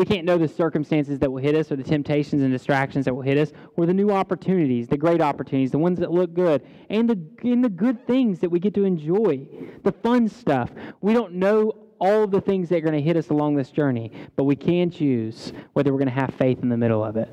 We 0.00 0.06
can't 0.06 0.24
know 0.24 0.38
the 0.38 0.48
circumstances 0.48 1.18
that 1.18 1.30
will 1.30 1.42
hit 1.42 1.54
us 1.54 1.70
or 1.70 1.76
the 1.76 1.82
temptations 1.82 2.40
and 2.40 2.50
distractions 2.50 3.04
that 3.04 3.14
will 3.14 3.20
hit 3.20 3.36
us 3.36 3.52
or 3.76 3.84
the 3.84 3.92
new 3.92 4.10
opportunities, 4.10 4.88
the 4.88 4.96
great 4.96 5.20
opportunities, 5.20 5.72
the 5.72 5.78
ones 5.78 5.98
that 5.98 6.10
look 6.10 6.32
good, 6.32 6.62
and 6.88 7.06
the, 7.06 7.20
and 7.42 7.62
the 7.62 7.68
good 7.68 8.06
things 8.06 8.38
that 8.38 8.48
we 8.48 8.58
get 8.58 8.72
to 8.72 8.84
enjoy, 8.84 9.46
the 9.82 9.92
fun 9.92 10.26
stuff. 10.26 10.70
We 11.02 11.12
don't 11.12 11.34
know 11.34 11.74
all 11.98 12.26
the 12.26 12.40
things 12.40 12.70
that 12.70 12.76
are 12.76 12.80
going 12.80 12.94
to 12.94 13.02
hit 13.02 13.18
us 13.18 13.28
along 13.28 13.56
this 13.56 13.70
journey, 13.70 14.10
but 14.36 14.44
we 14.44 14.56
can 14.56 14.90
choose 14.90 15.52
whether 15.74 15.92
we're 15.92 15.98
going 15.98 16.08
to 16.08 16.18
have 16.18 16.32
faith 16.32 16.60
in 16.62 16.70
the 16.70 16.78
middle 16.78 17.04
of 17.04 17.18
it. 17.18 17.28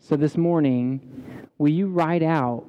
So 0.00 0.16
this 0.16 0.38
morning, 0.38 1.46
will 1.58 1.68
you 1.68 1.88
write 1.88 2.22
out 2.22 2.64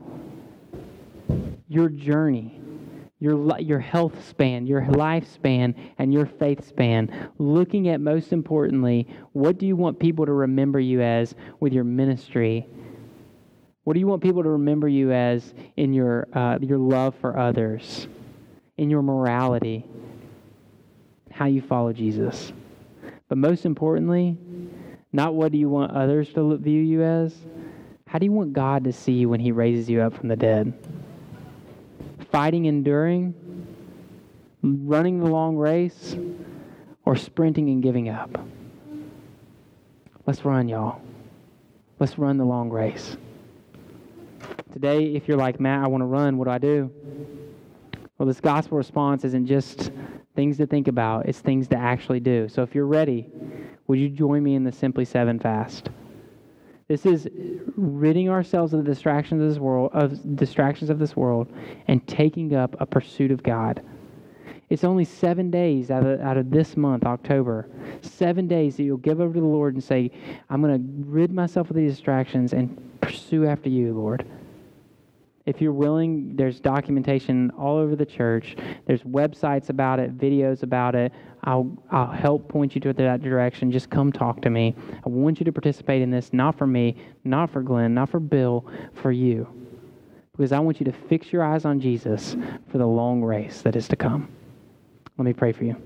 your 1.69 1.87
journey? 1.87 2.59
Your, 3.19 3.59
your 3.59 3.79
health 3.79 4.27
span, 4.27 4.67
your 4.67 4.81
lifespan, 4.81 5.75
and 5.97 6.13
your 6.13 6.25
faith 6.25 6.67
span. 6.67 7.29
Looking 7.39 7.89
at 7.89 7.99
most 7.99 8.31
importantly, 8.31 9.07
what 9.33 9.57
do 9.57 9.65
you 9.65 9.75
want 9.75 9.99
people 9.99 10.25
to 10.25 10.33
remember 10.33 10.79
you 10.79 11.01
as 11.01 11.33
with 11.59 11.73
your 11.73 11.83
ministry? 11.83 12.67
What 13.83 13.93
do 13.93 13.99
you 13.99 14.07
want 14.07 14.21
people 14.21 14.43
to 14.43 14.49
remember 14.49 14.87
you 14.87 15.11
as 15.11 15.53
in 15.77 15.93
your, 15.93 16.27
uh, 16.33 16.59
your 16.61 16.77
love 16.77 17.15
for 17.19 17.37
others, 17.37 18.07
in 18.77 18.89
your 18.89 19.01
morality, 19.01 19.85
how 21.31 21.45
you 21.45 21.61
follow 21.61 21.93
Jesus? 21.93 22.51
But 23.29 23.37
most 23.37 23.65
importantly, 23.65 24.37
not 25.11 25.33
what 25.33 25.51
do 25.51 25.57
you 25.57 25.69
want 25.69 25.91
others 25.93 26.31
to 26.33 26.57
view 26.57 26.81
you 26.81 27.01
as, 27.01 27.35
how 28.05 28.19
do 28.19 28.25
you 28.25 28.31
want 28.31 28.53
God 28.53 28.83
to 28.83 28.93
see 28.93 29.13
you 29.13 29.29
when 29.29 29.39
He 29.39 29.51
raises 29.51 29.89
you 29.89 30.01
up 30.01 30.13
from 30.13 30.27
the 30.29 30.35
dead? 30.35 30.73
Fighting, 32.31 32.65
enduring, 32.65 33.33
running 34.61 35.19
the 35.19 35.27
long 35.29 35.55
race, 35.55 36.15
or 37.05 37.15
sprinting 37.15 37.69
and 37.69 37.81
giving 37.81 38.09
up? 38.09 38.37
Let's 40.25 40.43
run, 40.43 40.67
y'all. 40.67 41.01
Let's 41.99 42.17
run 42.17 42.37
the 42.37 42.45
long 42.45 42.69
race. 42.69 43.17
Today, 44.73 45.15
if 45.15 45.27
you're 45.27 45.37
like, 45.37 45.59
Matt, 45.59 45.83
I 45.83 45.87
want 45.87 46.01
to 46.01 46.05
run, 46.05 46.37
what 46.37 46.45
do 46.45 46.51
I 46.51 46.57
do? 46.57 46.91
Well, 48.17 48.27
this 48.27 48.41
gospel 48.41 48.77
response 48.77 49.23
isn't 49.23 49.47
just 49.47 49.91
things 50.35 50.57
to 50.57 50.67
think 50.67 50.87
about, 50.87 51.27
it's 51.27 51.39
things 51.39 51.67
to 51.69 51.77
actually 51.77 52.19
do. 52.19 52.47
So 52.49 52.61
if 52.61 52.75
you're 52.75 52.85
ready, 52.85 53.29
would 53.87 53.99
you 53.99 54.09
join 54.09 54.43
me 54.43 54.55
in 54.55 54.63
the 54.63 54.71
Simply 54.71 55.05
Seven 55.05 55.39
fast? 55.39 55.89
This 56.87 57.05
is 57.05 57.27
ridding 57.75 58.29
ourselves 58.29 58.73
of 58.73 58.83
the 58.85 58.89
distractions 58.89 59.41
of 59.41 59.49
this 59.49 59.59
world, 59.59 59.91
of 59.93 60.37
distractions 60.37 60.89
of 60.89 60.99
this 60.99 61.17
world, 61.17 61.51
and 61.89 62.05
taking 62.07 62.55
up 62.55 62.75
a 62.79 62.85
pursuit 62.85 63.29
of 63.29 63.43
God. 63.43 63.81
It's 64.69 64.85
only 64.85 65.03
seven 65.03 65.51
days 65.51 65.91
out 65.91 66.05
of, 66.05 66.21
out 66.21 66.37
of 66.37 66.49
this 66.49 66.77
month, 66.77 67.05
October. 67.05 67.69
Seven 68.01 68.47
days 68.47 68.77
that 68.77 68.83
you'll 68.83 68.97
give 68.97 69.19
over 69.19 69.33
to 69.33 69.39
the 69.39 69.45
Lord 69.45 69.73
and 69.73 69.83
say, 69.83 70.11
I'm 70.49 70.61
going 70.61 70.77
to 70.77 71.09
rid 71.09 71.31
myself 71.31 71.69
of 71.69 71.75
these 71.75 71.91
distractions 71.91 72.53
and 72.53 72.77
pursue 73.01 73.45
after 73.45 73.69
you, 73.69 73.93
Lord. 73.93 74.25
If 75.47 75.61
you're 75.61 75.71
willing, 75.71 76.35
there's 76.35 76.59
documentation 76.59 77.51
all 77.51 77.77
over 77.77 77.95
the 77.95 78.05
church. 78.05 78.57
There's 78.85 79.01
websites 79.03 79.69
about 79.69 79.97
it, 79.97 80.17
videos 80.17 80.61
about 80.61 80.93
it. 80.93 81.13
I'll, 81.45 81.81
I'll 81.89 82.11
help 82.11 82.49
point 82.49 82.75
you 82.75 82.81
to 82.81 82.91
that 82.91 83.23
direction. 83.23 83.71
Just 83.71 83.89
come 83.89 84.11
talk 84.11 84.41
to 84.41 84.49
me. 84.49 84.75
I 85.05 85.09
want 85.09 85.39
you 85.39 85.45
to 85.45 85.51
participate 85.53 86.01
in 86.01 86.11
this, 86.11 86.33
not 86.33 86.57
for 86.57 86.67
me, 86.67 86.97
not 87.23 87.49
for 87.49 87.61
Glenn, 87.61 87.93
not 87.93 88.09
for 88.09 88.19
Bill, 88.19 88.69
for 88.93 89.13
you. 89.13 89.47
Because 90.33 90.51
I 90.51 90.59
want 90.59 90.81
you 90.81 90.85
to 90.85 90.91
fix 90.91 91.31
your 91.31 91.45
eyes 91.45 91.63
on 91.63 91.79
Jesus 91.79 92.35
for 92.69 92.77
the 92.77 92.85
long 92.85 93.23
race 93.23 93.61
that 93.61 93.77
is 93.77 93.87
to 93.87 93.95
come. 93.95 94.27
Let 95.17 95.23
me 95.23 95.33
pray 95.33 95.53
for 95.53 95.63
you. 95.63 95.81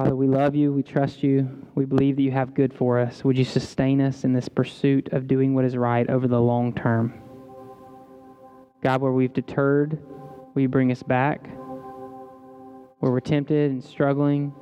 Father, 0.00 0.16
we 0.16 0.28
love 0.28 0.54
you. 0.54 0.72
We 0.72 0.82
trust 0.82 1.22
you. 1.22 1.66
We 1.74 1.84
believe 1.84 2.16
that 2.16 2.22
you 2.22 2.30
have 2.30 2.54
good 2.54 2.72
for 2.72 2.98
us. 2.98 3.22
Would 3.22 3.36
you 3.36 3.44
sustain 3.44 4.00
us 4.00 4.24
in 4.24 4.32
this 4.32 4.48
pursuit 4.48 5.12
of 5.12 5.28
doing 5.28 5.54
what 5.54 5.66
is 5.66 5.76
right 5.76 6.08
over 6.08 6.26
the 6.26 6.40
long 6.40 6.72
term? 6.72 7.12
God, 8.82 9.02
where 9.02 9.12
we've 9.12 9.34
deterred, 9.34 9.98
will 10.54 10.62
you 10.62 10.70
bring 10.70 10.90
us 10.90 11.02
back? 11.02 11.46
Where 13.00 13.12
we're 13.12 13.20
tempted 13.20 13.72
and 13.72 13.84
struggling, 13.84 14.54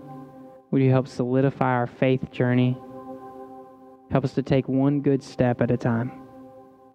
will 0.73 0.81
you 0.81 0.91
help 0.91 1.07
solidify 1.07 1.73
our 1.73 1.87
faith 1.87 2.33
journey? 2.33 2.77
Help 4.11 4.25
us 4.25 4.35
to 4.35 4.43
take 4.43 4.69
one 4.69 5.03
good 5.03 5.23
step 5.23 5.61
at 5.61 5.71
a 5.71 5.77
time. 5.77 6.11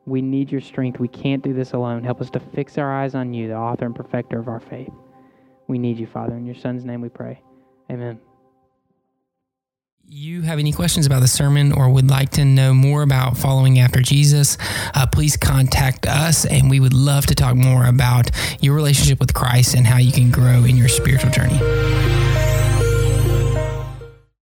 We 0.05 0.21
need 0.21 0.51
your 0.51 0.59
strength. 0.59 0.99
We 0.99 1.07
can't 1.07 1.41
do 1.41 1.53
this 1.53 1.71
alone. 1.71 2.03
Help 2.03 2.19
us 2.19 2.29
to 2.31 2.41
fix 2.41 2.77
our 2.77 2.91
eyes 2.91 3.15
on 3.15 3.33
you, 3.33 3.47
the 3.47 3.55
author 3.55 3.85
and 3.85 3.95
perfecter 3.95 4.37
of 4.37 4.49
our 4.49 4.59
faith. 4.59 4.91
We 5.69 5.77
need 5.79 5.97
you, 5.97 6.07
Father. 6.07 6.35
In 6.35 6.45
your 6.45 6.55
Son's 6.55 6.83
name 6.83 6.99
we 6.99 7.07
pray. 7.07 7.41
Amen. 7.89 8.19
You 10.05 10.41
have 10.41 10.59
any 10.59 10.73
questions 10.73 11.05
about 11.05 11.21
the 11.21 11.29
sermon 11.29 11.71
or 11.71 11.89
would 11.89 12.09
like 12.09 12.31
to 12.31 12.43
know 12.43 12.73
more 12.73 13.03
about 13.03 13.37
following 13.37 13.79
after 13.79 14.01
Jesus, 14.01 14.57
uh, 14.93 15.07
please 15.07 15.37
contact 15.37 16.05
us 16.05 16.45
and 16.45 16.69
we 16.69 16.81
would 16.81 16.93
love 16.93 17.25
to 17.27 17.35
talk 17.35 17.55
more 17.55 17.85
about 17.85 18.29
your 18.59 18.75
relationship 18.75 19.21
with 19.21 19.33
Christ 19.33 19.75
and 19.75 19.87
how 19.87 19.97
you 19.97 20.11
can 20.11 20.29
grow 20.29 20.65
in 20.65 20.75
your 20.75 20.89
spiritual 20.89 21.31
journey. 21.31 21.57